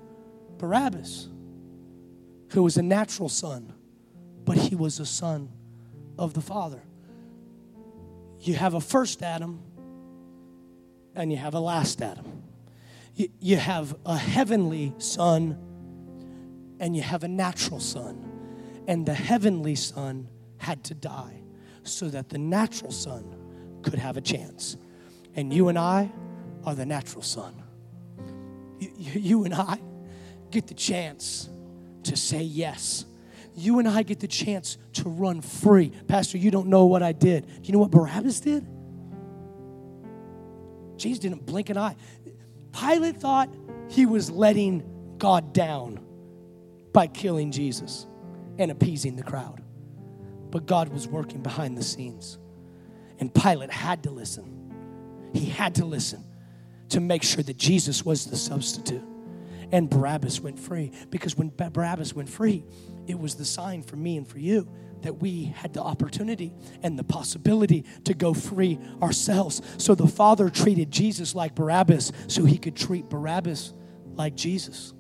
Barabbas, 0.58 1.30
who 2.50 2.64
was 2.64 2.78
a 2.78 2.82
natural 2.82 3.30
son, 3.30 3.74
but 4.46 4.58
he 4.58 4.76
was 4.76 5.00
a 5.00 5.06
son 5.06 5.50
of 6.18 6.34
the 6.34 6.42
Father. 6.42 6.82
You 8.40 8.56
have 8.56 8.74
a 8.74 8.82
first 8.82 9.24
Adam 9.24 9.62
and 11.16 11.32
you 11.32 11.38
have 11.38 11.54
a 11.54 11.60
last 11.60 12.02
Adam. 12.02 12.44
You, 13.16 13.30
you 13.40 13.58
have 13.58 13.96
a 14.06 14.18
heavenly 14.18 14.94
son 14.98 15.58
and 16.80 16.96
you 16.96 17.02
have 17.02 17.24
a 17.24 17.28
natural 17.28 17.80
son. 17.80 18.30
And 18.88 19.06
the 19.06 19.14
heavenly 19.14 19.76
son 19.76 20.28
had 20.58 20.84
to 20.86 20.94
die 20.94 21.42
so 21.84 22.10
that 22.10 22.30
the 22.30 22.38
natural 22.38 22.92
son 22.92 23.36
could 23.82 23.96
have 23.96 24.18
a 24.18 24.22
chance. 24.22 24.78
And 25.36 25.54
you 25.54 25.70
and 25.70 25.78
I 25.78 26.12
are 26.66 26.76
the 26.76 26.86
natural 26.86 27.22
son. 27.22 27.63
You, 28.80 28.90
you, 28.98 29.44
and 29.46 29.54
I 29.54 29.80
get 30.52 30.68
the 30.68 30.74
chance 30.74 31.50
to 32.04 32.16
say 32.16 32.42
yes. 32.42 33.06
You 33.56 33.80
and 33.80 33.88
I 33.88 34.04
get 34.04 34.20
the 34.20 34.28
chance 34.28 34.78
to 34.94 35.10
run 35.10 35.42
free. 35.42 35.92
Pastor, 36.08 36.38
you 36.38 36.52
don't 36.52 36.68
know 36.68 36.86
what 36.86 37.04
I 37.04 37.12
did. 37.12 37.46
Do 37.46 37.54
you 37.64 37.74
know 37.74 37.80
what 37.80 37.92
Barabbas 37.92 38.40
did? 38.40 38.66
Jesus 40.98 41.20
didn't 41.20 41.46
blink 41.46 41.70
an 41.70 41.78
eye. 41.78 41.96
Pilate 42.72 43.18
thought 43.18 43.50
he 43.90 44.06
was 44.06 44.32
letting 44.32 44.84
God 45.18 45.54
down 45.54 46.00
by 46.92 47.08
killing 47.08 47.52
Jesus 47.52 48.08
and 48.58 48.72
appeasing 48.72 49.16
the 49.16 49.24
crowd. 49.24 49.62
But 50.50 50.66
God 50.66 50.90
was 50.90 51.08
working 51.08 51.42
behind 51.42 51.78
the 51.78 51.84
scenes. 51.84 52.38
And 53.20 53.34
Pilate 53.34 53.72
had 53.72 54.04
to 54.04 54.12
listen. 54.12 55.32
He 55.34 55.46
had 55.46 55.76
to 55.76 55.86
listen 55.86 56.24
to 56.90 57.00
make 57.00 57.24
sure 57.24 57.44
that 57.44 57.58
Jesus 57.58 58.06
was 58.06 58.26
the 58.26 58.36
substitute. 58.36 59.04
And 59.72 59.90
Barabbas 59.90 60.40
went 60.40 60.60
free 60.60 60.92
because 61.10 61.36
when 61.36 61.50
Barabbas 61.50 62.14
went 62.14 62.30
free, 62.30 62.64
it 63.08 63.18
was 63.18 63.36
the 63.36 63.46
sign 63.46 63.82
for 63.82 63.96
me 63.96 64.18
and 64.18 64.28
for 64.28 64.38
you 64.38 64.70
that 65.02 65.20
we 65.20 65.46
had 65.46 65.74
the 65.74 65.82
opportunity 65.82 66.54
and 66.82 66.98
the 66.98 67.04
possibility 67.04 67.84
to 68.06 68.14
go 68.14 68.34
free 68.34 68.80
ourselves. 69.02 69.62
So 69.78 69.96
the 69.96 70.08
Father 70.08 70.50
treated 70.50 70.92
Jesus 70.92 71.36
like 71.36 71.56
Barabbas 71.56 72.12
so 72.28 72.46
he 72.46 72.58
could 72.58 72.76
treat 72.76 73.10
Barabbas 73.10 73.74
like 74.14 74.36
Jesus. 74.36 74.94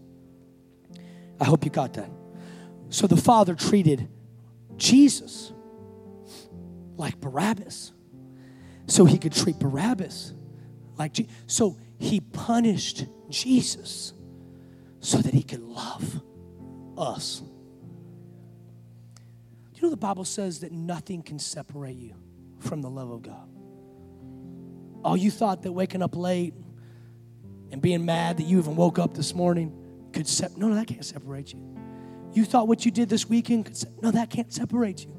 I 1.39 1.45
hope 1.45 1.65
you 1.65 1.71
got 1.71 1.93
that. 1.93 2.09
So 2.89 3.07
the 3.07 3.17
Father 3.17 3.55
treated 3.55 4.09
Jesus 4.77 5.53
like 6.97 7.19
Barabbas 7.19 7.91
so 8.87 9.05
he 9.05 9.17
could 9.17 9.33
treat 9.33 9.57
Barabbas 9.57 10.33
like 10.97 11.13
Jesus. 11.13 11.31
So 11.47 11.77
he 11.97 12.19
punished 12.19 13.05
Jesus 13.29 14.13
so 14.99 15.17
that 15.17 15.33
he 15.33 15.43
could 15.43 15.61
love 15.61 16.21
us. 16.97 17.41
Do 19.73 19.75
you 19.75 19.81
know 19.83 19.89
the 19.89 19.97
Bible 19.97 20.25
says 20.25 20.59
that 20.61 20.71
nothing 20.71 21.23
can 21.23 21.39
separate 21.39 21.97
you 21.97 22.15
from 22.59 22.81
the 22.81 22.89
love 22.89 23.09
of 23.09 23.21
God? 23.21 23.49
Oh, 25.03 25.15
you 25.15 25.31
thought 25.31 25.63
that 25.63 25.71
waking 25.71 26.01
up 26.01 26.15
late 26.15 26.53
and 27.71 27.81
being 27.81 28.05
mad 28.05 28.37
that 28.37 28.43
you 28.43 28.59
even 28.59 28.75
woke 28.75 28.99
up 28.99 29.13
this 29.13 29.33
morning 29.33 30.09
could 30.13 30.27
separate. 30.27 30.59
No, 30.59 30.69
no, 30.69 30.75
that 30.75 30.87
can't 30.87 31.03
separate 31.03 31.51
you. 31.53 31.59
You 32.31 32.45
thought 32.45 32.67
what 32.67 32.85
you 32.85 32.91
did 32.91 33.09
this 33.09 33.27
weekend 33.27 33.65
could 33.65 33.77
se- 33.77 33.89
no, 34.01 34.11
that 34.11 34.29
can't 34.29 34.51
separate 34.53 35.03
you. 35.03 35.12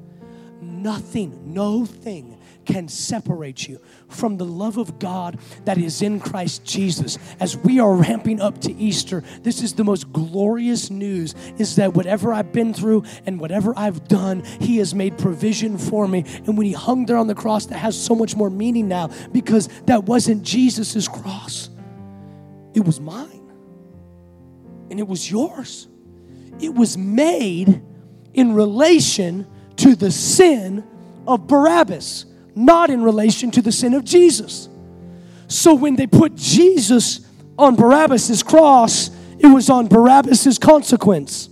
Nothing, 0.61 1.53
no 1.53 1.85
thing 1.85 2.37
can 2.65 2.87
separate 2.87 3.67
you 3.67 3.79
from 4.09 4.37
the 4.37 4.45
love 4.45 4.77
of 4.77 4.99
God 4.99 5.39
that 5.65 5.77
is 5.77 6.01
in 6.01 6.19
Christ 6.19 6.65
Jesus. 6.65 7.17
As 7.39 7.55
we 7.57 7.79
are 7.79 7.93
ramping 7.93 8.41
up 8.41 8.59
to 8.61 8.73
Easter, 8.73 9.23
this 9.43 9.61
is 9.61 9.73
the 9.73 9.83
most 9.83 10.11
glorious 10.11 10.89
news 10.89 11.35
is 11.57 11.75
that 11.75 11.93
whatever 11.93 12.33
I've 12.33 12.51
been 12.51 12.73
through 12.73 13.03
and 13.25 13.39
whatever 13.39 13.73
I've 13.77 14.07
done, 14.07 14.43
he 14.59 14.77
has 14.77 14.95
made 14.95 15.17
provision 15.17 15.77
for 15.77 16.07
me. 16.07 16.23
And 16.45 16.57
when 16.57 16.65
he 16.65 16.73
hung 16.73 17.05
there 17.05 17.17
on 17.17 17.27
the 17.27 17.35
cross, 17.35 17.67
that 17.67 17.77
has 17.77 18.01
so 18.01 18.15
much 18.15 18.35
more 18.35 18.49
meaning 18.49 18.87
now 18.87 19.09
because 19.31 19.69
that 19.85 20.05
wasn't 20.05 20.43
Jesus's 20.43 21.07
cross. 21.07 21.69
It 22.73 22.83
was 22.83 22.99
mine. 22.99 23.41
And 24.89 24.99
it 24.99 25.07
was 25.07 25.29
yours. 25.29 25.87
It 26.59 26.73
was 26.73 26.97
made 26.97 27.81
in 28.33 28.53
relation 28.53 29.47
to 29.77 29.95
the 29.95 30.11
sin 30.11 30.83
of 31.27 31.47
Barabbas, 31.47 32.25
not 32.55 32.89
in 32.89 33.03
relation 33.03 33.51
to 33.51 33.61
the 33.61 33.71
sin 33.71 33.93
of 33.93 34.03
Jesus. 34.03 34.69
So 35.47 35.73
when 35.73 35.95
they 35.95 36.07
put 36.07 36.35
Jesus 36.35 37.21
on 37.57 37.75
Barabbas' 37.75 38.43
cross, 38.43 39.09
it 39.39 39.47
was 39.47 39.69
on 39.69 39.87
Barabbas' 39.87 40.57
consequence. 40.57 41.49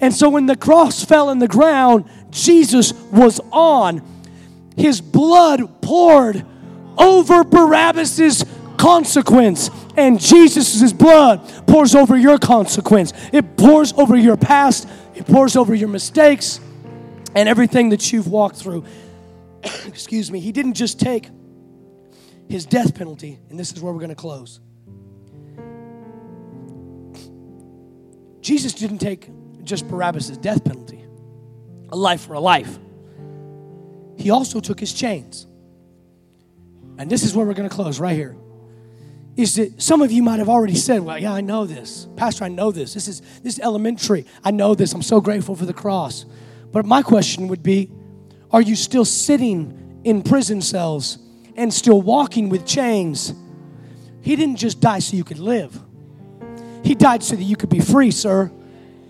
And 0.00 0.14
so 0.14 0.28
when 0.28 0.46
the 0.46 0.56
cross 0.56 1.04
fell 1.04 1.30
in 1.30 1.38
the 1.38 1.48
ground, 1.48 2.04
Jesus 2.30 2.92
was 3.12 3.40
on. 3.52 4.02
His 4.76 5.00
blood 5.00 5.82
poured 5.82 6.44
over 6.96 7.44
Barabbas' 7.44 8.44
consequence. 8.76 9.70
And 9.96 10.20
Jesus' 10.20 10.92
blood 10.92 11.66
pours 11.66 11.94
over 11.94 12.16
your 12.16 12.38
consequence. 12.38 13.12
It 13.32 13.56
pours 13.56 13.92
over 13.94 14.16
your 14.16 14.36
past, 14.36 14.88
it 15.14 15.26
pours 15.26 15.56
over 15.56 15.74
your 15.74 15.88
mistakes, 15.88 16.60
and 17.38 17.48
everything 17.48 17.90
that 17.90 18.12
you've 18.12 18.26
walked 18.26 18.56
through. 18.56 18.84
Excuse 19.86 20.30
me. 20.30 20.40
He 20.40 20.50
didn't 20.50 20.74
just 20.74 20.98
take 20.98 21.30
his 22.48 22.66
death 22.66 22.96
penalty, 22.96 23.38
and 23.48 23.58
this 23.58 23.72
is 23.72 23.80
where 23.80 23.92
we're 23.92 24.00
going 24.00 24.08
to 24.08 24.16
close. 24.16 24.58
Jesus 28.40 28.72
didn't 28.72 28.98
take 28.98 29.30
just 29.62 29.86
Barabbas' 29.86 30.36
death 30.38 30.64
penalty, 30.64 31.04
a 31.90 31.96
life 31.96 32.22
for 32.22 32.32
a 32.32 32.40
life. 32.40 32.76
He 34.16 34.30
also 34.30 34.58
took 34.58 34.80
his 34.80 34.92
chains. 34.92 35.46
And 36.98 37.08
this 37.08 37.22
is 37.22 37.36
where 37.36 37.46
we're 37.46 37.54
going 37.54 37.68
to 37.68 37.74
close 37.74 38.00
right 38.00 38.16
here. 38.16 38.36
Is 39.36 39.54
that 39.54 39.80
some 39.80 40.02
of 40.02 40.10
you 40.10 40.24
might 40.24 40.40
have 40.40 40.48
already 40.48 40.74
said, 40.74 41.02
Well, 41.02 41.16
yeah, 41.16 41.32
I 41.32 41.40
know 41.40 41.64
this. 41.66 42.08
Pastor, 42.16 42.44
I 42.44 42.48
know 42.48 42.72
this. 42.72 42.94
This 42.94 43.06
is 43.06 43.20
this 43.42 43.54
is 43.54 43.60
elementary. 43.60 44.26
I 44.42 44.50
know 44.50 44.74
this. 44.74 44.92
I'm 44.92 45.02
so 45.02 45.20
grateful 45.20 45.54
for 45.54 45.66
the 45.66 45.72
cross. 45.72 46.24
But 46.72 46.86
my 46.86 47.02
question 47.02 47.48
would 47.48 47.62
be, 47.62 47.90
are 48.50 48.62
you 48.62 48.76
still 48.76 49.04
sitting 49.04 50.00
in 50.04 50.22
prison 50.22 50.60
cells 50.60 51.18
and 51.56 51.72
still 51.72 52.00
walking 52.00 52.48
with 52.48 52.66
chains? 52.66 53.34
He 54.22 54.36
didn't 54.36 54.56
just 54.56 54.80
die 54.80 54.98
so 54.98 55.16
you 55.16 55.24
could 55.24 55.38
live. 55.38 55.78
He 56.84 56.94
died 56.94 57.22
so 57.22 57.36
that 57.36 57.42
you 57.42 57.56
could 57.56 57.70
be 57.70 57.80
free, 57.80 58.10
sir. 58.10 58.50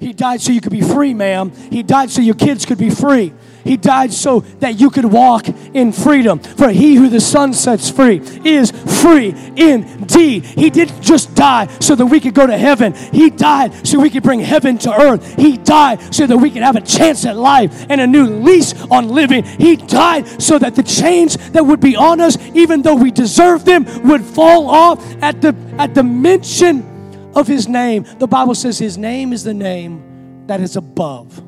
He 0.00 0.12
died 0.12 0.40
so 0.40 0.52
you 0.52 0.60
could 0.60 0.72
be 0.72 0.80
free, 0.80 1.12
ma'am. 1.12 1.50
He 1.70 1.82
died 1.82 2.10
so 2.10 2.20
your 2.20 2.36
kids 2.36 2.64
could 2.64 2.78
be 2.78 2.90
free. 2.90 3.32
He 3.64 3.76
died 3.76 4.12
so 4.12 4.40
that 4.60 4.80
you 4.80 4.90
could 4.90 5.04
walk 5.04 5.48
in 5.74 5.92
freedom. 5.92 6.38
For 6.38 6.70
he 6.70 6.94
who 6.94 7.08
the 7.08 7.20
Son 7.20 7.52
sets 7.52 7.90
free 7.90 8.20
is 8.44 8.70
free 8.70 9.34
indeed. 9.56 10.44
He 10.44 10.70
didn't 10.70 11.02
just 11.02 11.34
die 11.34 11.66
so 11.80 11.94
that 11.96 12.06
we 12.06 12.20
could 12.20 12.32
go 12.32 12.46
to 12.46 12.56
heaven, 12.56 12.94
He 13.12 13.28
died 13.28 13.86
so 13.86 13.98
we 14.00 14.08
could 14.08 14.22
bring 14.22 14.40
heaven 14.40 14.78
to 14.78 14.92
earth. 14.92 15.34
He 15.34 15.58
died 15.58 16.14
so 16.14 16.26
that 16.26 16.36
we 16.36 16.50
could 16.50 16.62
have 16.62 16.76
a 16.76 16.80
chance 16.80 17.26
at 17.26 17.36
life 17.36 17.86
and 17.90 18.00
a 18.00 18.06
new 18.06 18.26
lease 18.26 18.80
on 18.90 19.08
living. 19.08 19.44
He 19.44 19.76
died 19.76 20.40
so 20.40 20.58
that 20.58 20.74
the 20.74 20.82
chains 20.82 21.36
that 21.50 21.64
would 21.66 21.80
be 21.80 21.96
on 21.96 22.20
us, 22.20 22.38
even 22.54 22.82
though 22.82 22.94
we 22.94 23.10
deserve 23.10 23.64
them, 23.64 23.84
would 24.08 24.22
fall 24.22 24.70
off 24.70 25.04
at 25.22 25.42
the, 25.42 25.54
at 25.78 25.94
the 25.94 26.02
mention 26.02 26.97
of 27.38 27.46
His 27.46 27.68
name. 27.68 28.04
The 28.18 28.26
Bible 28.26 28.54
says 28.54 28.78
His 28.78 28.98
name 28.98 29.32
is 29.32 29.44
the 29.44 29.54
name 29.54 30.46
that 30.46 30.60
is 30.60 30.76
above 30.76 31.42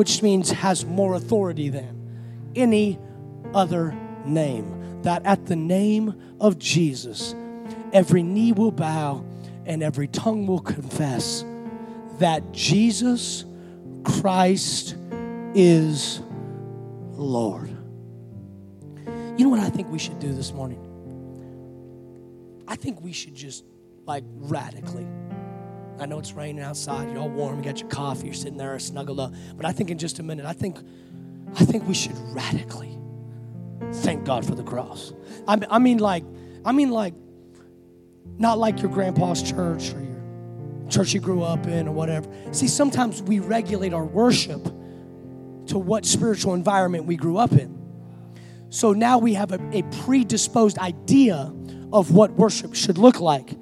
which 0.00 0.22
means 0.22 0.50
has 0.50 0.86
more 0.86 1.12
authority 1.14 1.68
than 1.68 1.94
any 2.56 2.98
other 3.52 3.94
name. 4.24 5.02
That 5.02 5.26
at 5.26 5.44
the 5.44 5.56
name 5.56 6.14
of 6.40 6.58
Jesus, 6.58 7.34
every 7.92 8.22
knee 8.22 8.52
will 8.52 8.72
bow 8.72 9.22
and 9.66 9.82
every 9.82 10.08
tongue 10.08 10.46
will 10.46 10.60
confess 10.60 11.44
that 12.18 12.52
Jesus 12.52 13.44
Christ 14.04 14.96
is 15.54 16.22
Lord. 17.12 17.68
You 19.36 19.44
know 19.44 19.50
what 19.50 19.60
I 19.60 19.68
think 19.68 19.90
we 19.90 19.98
should 19.98 20.18
do 20.18 20.32
this 20.32 20.54
morning? 20.54 20.80
I 22.66 22.76
think 22.76 23.02
we 23.02 23.12
should 23.12 23.34
just 23.34 23.64
like 24.06 24.24
radically 24.26 25.06
I 26.00 26.06
know 26.06 26.18
it's 26.18 26.32
raining 26.32 26.62
outside. 26.62 27.10
You're 27.10 27.20
all 27.20 27.28
warm. 27.28 27.58
You 27.58 27.64
got 27.64 27.80
your 27.80 27.88
coffee. 27.88 28.26
You're 28.26 28.34
sitting 28.34 28.56
there 28.56 28.78
snuggled 28.78 29.20
up. 29.20 29.34
But 29.56 29.66
I 29.66 29.72
think 29.72 29.90
in 29.90 29.98
just 29.98 30.18
a 30.18 30.22
minute, 30.22 30.46
I 30.46 30.52
think, 30.52 30.78
I 31.56 31.64
think 31.64 31.86
we 31.86 31.94
should 31.94 32.16
radically 32.34 32.98
thank 33.92 34.24
God 34.24 34.46
for 34.46 34.54
the 34.54 34.62
cross. 34.62 35.12
I, 35.46 35.58
I 35.70 35.78
mean, 35.78 35.98
like, 35.98 36.24
I 36.64 36.72
mean, 36.72 36.90
like, 36.90 37.14
not 38.38 38.58
like 38.58 38.80
your 38.80 38.90
grandpa's 38.90 39.42
church 39.42 39.92
or 39.92 40.00
your 40.00 40.88
church 40.88 41.12
you 41.12 41.20
grew 41.20 41.42
up 41.42 41.66
in 41.66 41.88
or 41.88 41.92
whatever. 41.92 42.28
See, 42.52 42.68
sometimes 42.68 43.22
we 43.22 43.38
regulate 43.38 43.92
our 43.92 44.04
worship 44.04 44.64
to 45.66 45.78
what 45.78 46.04
spiritual 46.06 46.54
environment 46.54 47.04
we 47.04 47.16
grew 47.16 47.36
up 47.36 47.52
in. 47.52 47.78
So 48.70 48.92
now 48.92 49.18
we 49.18 49.34
have 49.34 49.52
a, 49.52 49.60
a 49.72 49.82
predisposed 50.04 50.78
idea 50.78 51.52
of 51.92 52.12
what 52.12 52.32
worship 52.32 52.74
should 52.74 52.98
look 52.98 53.20
like. 53.20 53.56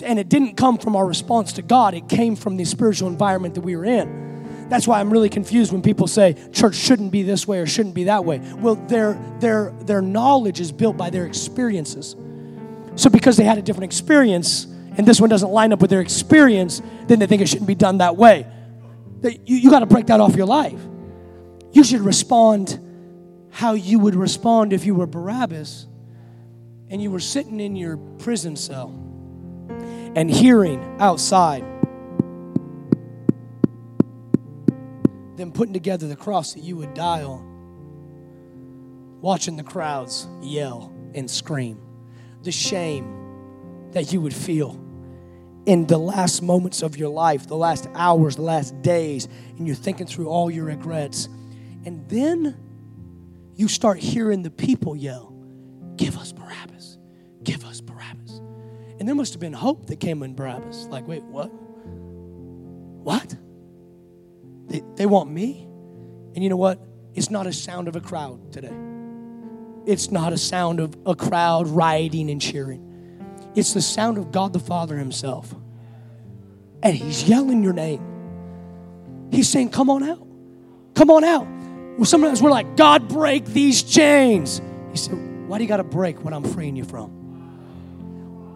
And 0.00 0.18
it 0.18 0.28
didn't 0.28 0.56
come 0.56 0.78
from 0.78 0.96
our 0.96 1.06
response 1.06 1.52
to 1.54 1.62
God, 1.62 1.94
it 1.94 2.08
came 2.08 2.36
from 2.36 2.56
the 2.56 2.64
spiritual 2.64 3.08
environment 3.08 3.54
that 3.56 3.60
we 3.60 3.76
were 3.76 3.84
in. 3.84 4.22
That's 4.68 4.86
why 4.86 5.00
I'm 5.00 5.12
really 5.12 5.28
confused 5.28 5.70
when 5.70 5.82
people 5.82 6.06
say 6.06 6.34
church 6.52 6.76
shouldn't 6.76 7.12
be 7.12 7.22
this 7.22 7.46
way 7.46 7.58
or 7.58 7.66
shouldn't 7.66 7.94
be 7.94 8.04
that 8.04 8.24
way. 8.24 8.38
Well, 8.56 8.76
their, 8.76 9.20
their, 9.38 9.70
their 9.82 10.00
knowledge 10.00 10.60
is 10.60 10.72
built 10.72 10.96
by 10.96 11.10
their 11.10 11.26
experiences. 11.26 12.16
So 12.94 13.10
because 13.10 13.36
they 13.36 13.44
had 13.44 13.58
a 13.58 13.62
different 13.62 13.84
experience 13.84 14.64
and 14.96 15.06
this 15.06 15.20
one 15.20 15.28
doesn't 15.28 15.50
line 15.50 15.74
up 15.74 15.80
with 15.80 15.90
their 15.90 16.00
experience, 16.00 16.80
then 17.06 17.18
they 17.18 17.26
think 17.26 17.42
it 17.42 17.48
shouldn't 17.48 17.66
be 17.66 17.74
done 17.74 17.98
that 17.98 18.16
way. 18.16 18.46
You, 19.22 19.56
you 19.56 19.70
got 19.70 19.80
to 19.80 19.86
break 19.86 20.06
that 20.06 20.20
off 20.20 20.36
your 20.36 20.46
life. 20.46 20.80
You 21.72 21.84
should 21.84 22.00
respond 22.00 22.78
how 23.50 23.74
you 23.74 23.98
would 23.98 24.14
respond 24.14 24.72
if 24.72 24.86
you 24.86 24.94
were 24.94 25.06
Barabbas 25.06 25.86
and 26.88 27.02
you 27.02 27.10
were 27.10 27.20
sitting 27.20 27.60
in 27.60 27.76
your 27.76 27.96
prison 27.96 28.56
cell 28.56 29.01
and 30.14 30.30
hearing 30.30 30.96
outside 31.00 31.64
them 35.36 35.52
putting 35.52 35.72
together 35.72 36.06
the 36.06 36.16
cross 36.16 36.54
that 36.54 36.62
you 36.62 36.76
would 36.76 36.94
die 36.94 37.22
on, 37.22 37.48
watching 39.20 39.56
the 39.56 39.62
crowds 39.62 40.28
yell 40.42 40.92
and 41.14 41.30
scream, 41.30 41.80
the 42.42 42.52
shame 42.52 43.90
that 43.92 44.12
you 44.12 44.20
would 44.20 44.34
feel 44.34 44.78
in 45.66 45.86
the 45.86 45.98
last 45.98 46.42
moments 46.42 46.82
of 46.82 46.96
your 46.96 47.08
life, 47.08 47.46
the 47.46 47.56
last 47.56 47.88
hours, 47.94 48.36
the 48.36 48.42
last 48.42 48.80
days, 48.82 49.28
and 49.56 49.66
you're 49.66 49.76
thinking 49.76 50.06
through 50.06 50.28
all 50.28 50.50
your 50.50 50.64
regrets. 50.64 51.28
And 51.84 52.08
then 52.08 52.56
you 53.54 53.68
start 53.68 53.98
hearing 53.98 54.42
the 54.42 54.50
people 54.50 54.96
yell, 54.96 55.32
Give 55.96 56.16
us 56.18 56.32
Barabbas, 56.32 56.98
give 57.44 57.64
us 57.64 57.80
Barabbas. 57.80 58.21
And 59.02 59.08
there 59.08 59.16
must 59.16 59.32
have 59.32 59.40
been 59.40 59.52
hope 59.52 59.86
that 59.86 59.98
came 59.98 60.22
in 60.22 60.36
Barabbas. 60.36 60.86
Like, 60.86 61.08
wait, 61.08 61.24
what? 61.24 61.48
What? 61.48 63.34
They, 64.68 64.80
they 64.94 65.06
want 65.06 65.28
me? 65.28 65.66
And 66.36 66.44
you 66.44 66.48
know 66.48 66.56
what? 66.56 66.78
It's 67.12 67.28
not 67.28 67.48
a 67.48 67.52
sound 67.52 67.88
of 67.88 67.96
a 67.96 68.00
crowd 68.00 68.52
today. 68.52 68.72
It's 69.86 70.12
not 70.12 70.32
a 70.32 70.38
sound 70.38 70.78
of 70.78 70.96
a 71.04 71.16
crowd 71.16 71.66
rioting 71.66 72.30
and 72.30 72.40
cheering. 72.40 73.50
It's 73.56 73.74
the 73.74 73.82
sound 73.82 74.18
of 74.18 74.30
God 74.30 74.52
the 74.52 74.60
Father 74.60 74.96
Himself. 74.96 75.52
And 76.84 76.94
He's 76.94 77.28
yelling 77.28 77.64
your 77.64 77.72
name. 77.72 79.28
He's 79.32 79.48
saying, 79.48 79.70
Come 79.70 79.90
on 79.90 80.04
out. 80.04 80.24
Come 80.94 81.10
on 81.10 81.24
out. 81.24 81.48
Well, 81.96 82.04
sometimes 82.04 82.40
we're 82.40 82.50
like, 82.50 82.76
God, 82.76 83.08
break 83.08 83.46
these 83.46 83.82
chains. 83.82 84.62
He 84.92 84.96
said, 84.96 85.48
Why 85.48 85.58
do 85.58 85.64
you 85.64 85.68
got 85.68 85.78
to 85.78 85.82
break 85.82 86.22
what 86.22 86.32
I'm 86.32 86.44
freeing 86.44 86.76
you 86.76 86.84
from? 86.84 87.21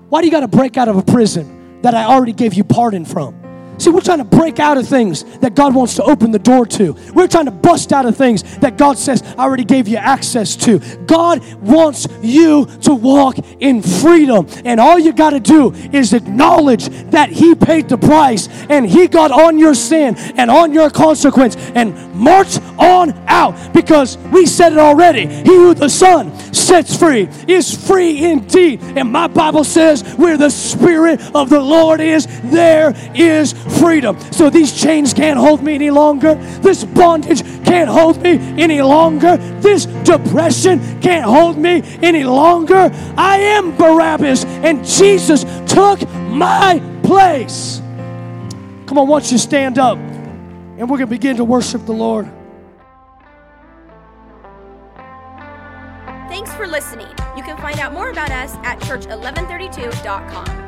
Why 0.09 0.21
do 0.21 0.27
you 0.27 0.31
got 0.31 0.41
to 0.41 0.49
break 0.49 0.77
out 0.77 0.89
of 0.89 0.97
a 0.97 1.03
prison 1.03 1.81
that 1.83 1.95
I 1.95 2.05
already 2.05 2.33
gave 2.33 2.55
you 2.55 2.63
pardon 2.63 3.05
from? 3.05 3.46
See, 3.79 3.91
we're 3.91 4.01
trying 4.01 4.18
to 4.18 4.24
break 4.24 4.59
out 4.59 4.79
of 4.79 4.89
things 4.89 5.24
that 5.39 5.55
God 5.55 5.74
wants 5.74 5.95
to 5.97 6.03
open 6.03 6.31
the 6.31 6.39
door 6.39 6.66
to. 6.66 6.97
We're 7.14 7.29
trying 7.29 7.45
to 7.45 7.51
bust 7.51 7.93
out 7.93 8.07
of 8.07 8.16
things 8.16 8.43
that 8.59 8.79
God 8.79 8.99
says, 8.99 9.22
I 9.37 9.45
already 9.45 9.64
gave 9.64 9.87
you 9.89 9.97
access 9.97 10.57
to. 10.57 10.79
God 11.07 11.45
wants 11.61 12.07
you 12.22 12.66
to 12.83 12.95
walk 12.95 13.37
in 13.61 13.83
freedom. 13.83 14.47
And 14.64 14.81
all 14.81 14.99
you 14.99 15.12
got 15.12 15.31
to 15.31 15.41
do 15.41 15.72
is 15.93 16.14
acknowledge 16.14 16.89
that 17.11 17.31
He 17.31 17.55
paid 17.55 17.89
the 17.89 17.99
price 17.99 18.49
and 18.70 18.87
He 18.87 19.09
got 19.09 19.31
on 19.31 19.59
your 19.59 19.74
sin 19.74 20.16
and 20.37 20.51
on 20.51 20.72
your 20.72 20.91
consequence 20.91 21.57
and 21.74 22.14
march 22.14 22.59
on 22.79 23.12
out 23.27 23.74
because 23.74 24.16
we 24.33 24.47
said 24.47 24.72
it 24.72 24.79
already. 24.79 25.27
He 25.27 25.45
who 25.45 25.74
the 25.74 25.89
Son 25.89 26.35
sets 26.53 26.97
free 26.97 27.29
is 27.47 27.87
free 27.87 28.24
indeed. 28.24 28.83
And 28.83 29.12
my 29.12 29.27
Bible 29.27 29.64
says, 29.64 30.03
where 30.14 30.37
the 30.37 30.51
Spirit 30.51 31.20
of 31.35 31.51
the 31.51 31.61
Lord 31.61 32.01
is, 32.01 32.27
there 32.51 32.95
is 33.14 33.55
freedom. 33.73 34.19
So 34.33 34.51
these 34.51 34.73
chains 34.73 35.12
can't 35.14 35.39
hold 35.39 35.62
me 35.62 35.75
any 35.75 35.91
longer. 35.91 36.35
This 36.35 36.85
bondage 36.85 37.43
can't 37.64 37.89
hold 37.89 38.23
me 38.23 38.39
any 38.61 38.83
longer. 38.83 39.37
This 39.61 39.87
depression 40.05 41.01
can't 41.01 41.25
hold 41.25 41.59
me 41.59 41.83
any 42.03 42.25
longer. 42.25 42.91
I 43.17 43.39
am 43.39 43.77
Barabbas, 43.77 44.45
and 44.45 44.85
Jesus 44.85 45.45
took 45.71 46.09
my 46.29 46.83
place. 47.03 47.81
Come 48.87 48.99
on, 48.99 49.09
once 49.09 49.33
you 49.33 49.39
stand 49.39 49.79
up, 49.79 49.99
and 49.99 50.83
we're 50.83 50.99
going 50.99 51.01
to 51.01 51.07
begin 51.07 51.37
to 51.37 51.45
worship 51.45 51.85
the 51.87 51.93
Lord. 51.93 52.31
Thanks 56.29 56.53
for 56.55 56.67
listening. 56.67 57.09
You 57.37 57.43
can 57.43 57.57
find 57.59 57.81
out 57.81 57.93
more 57.93 58.11
about 58.11 58.31
us 58.31 58.55
at 58.57 58.79
church1132.com. 58.81 60.66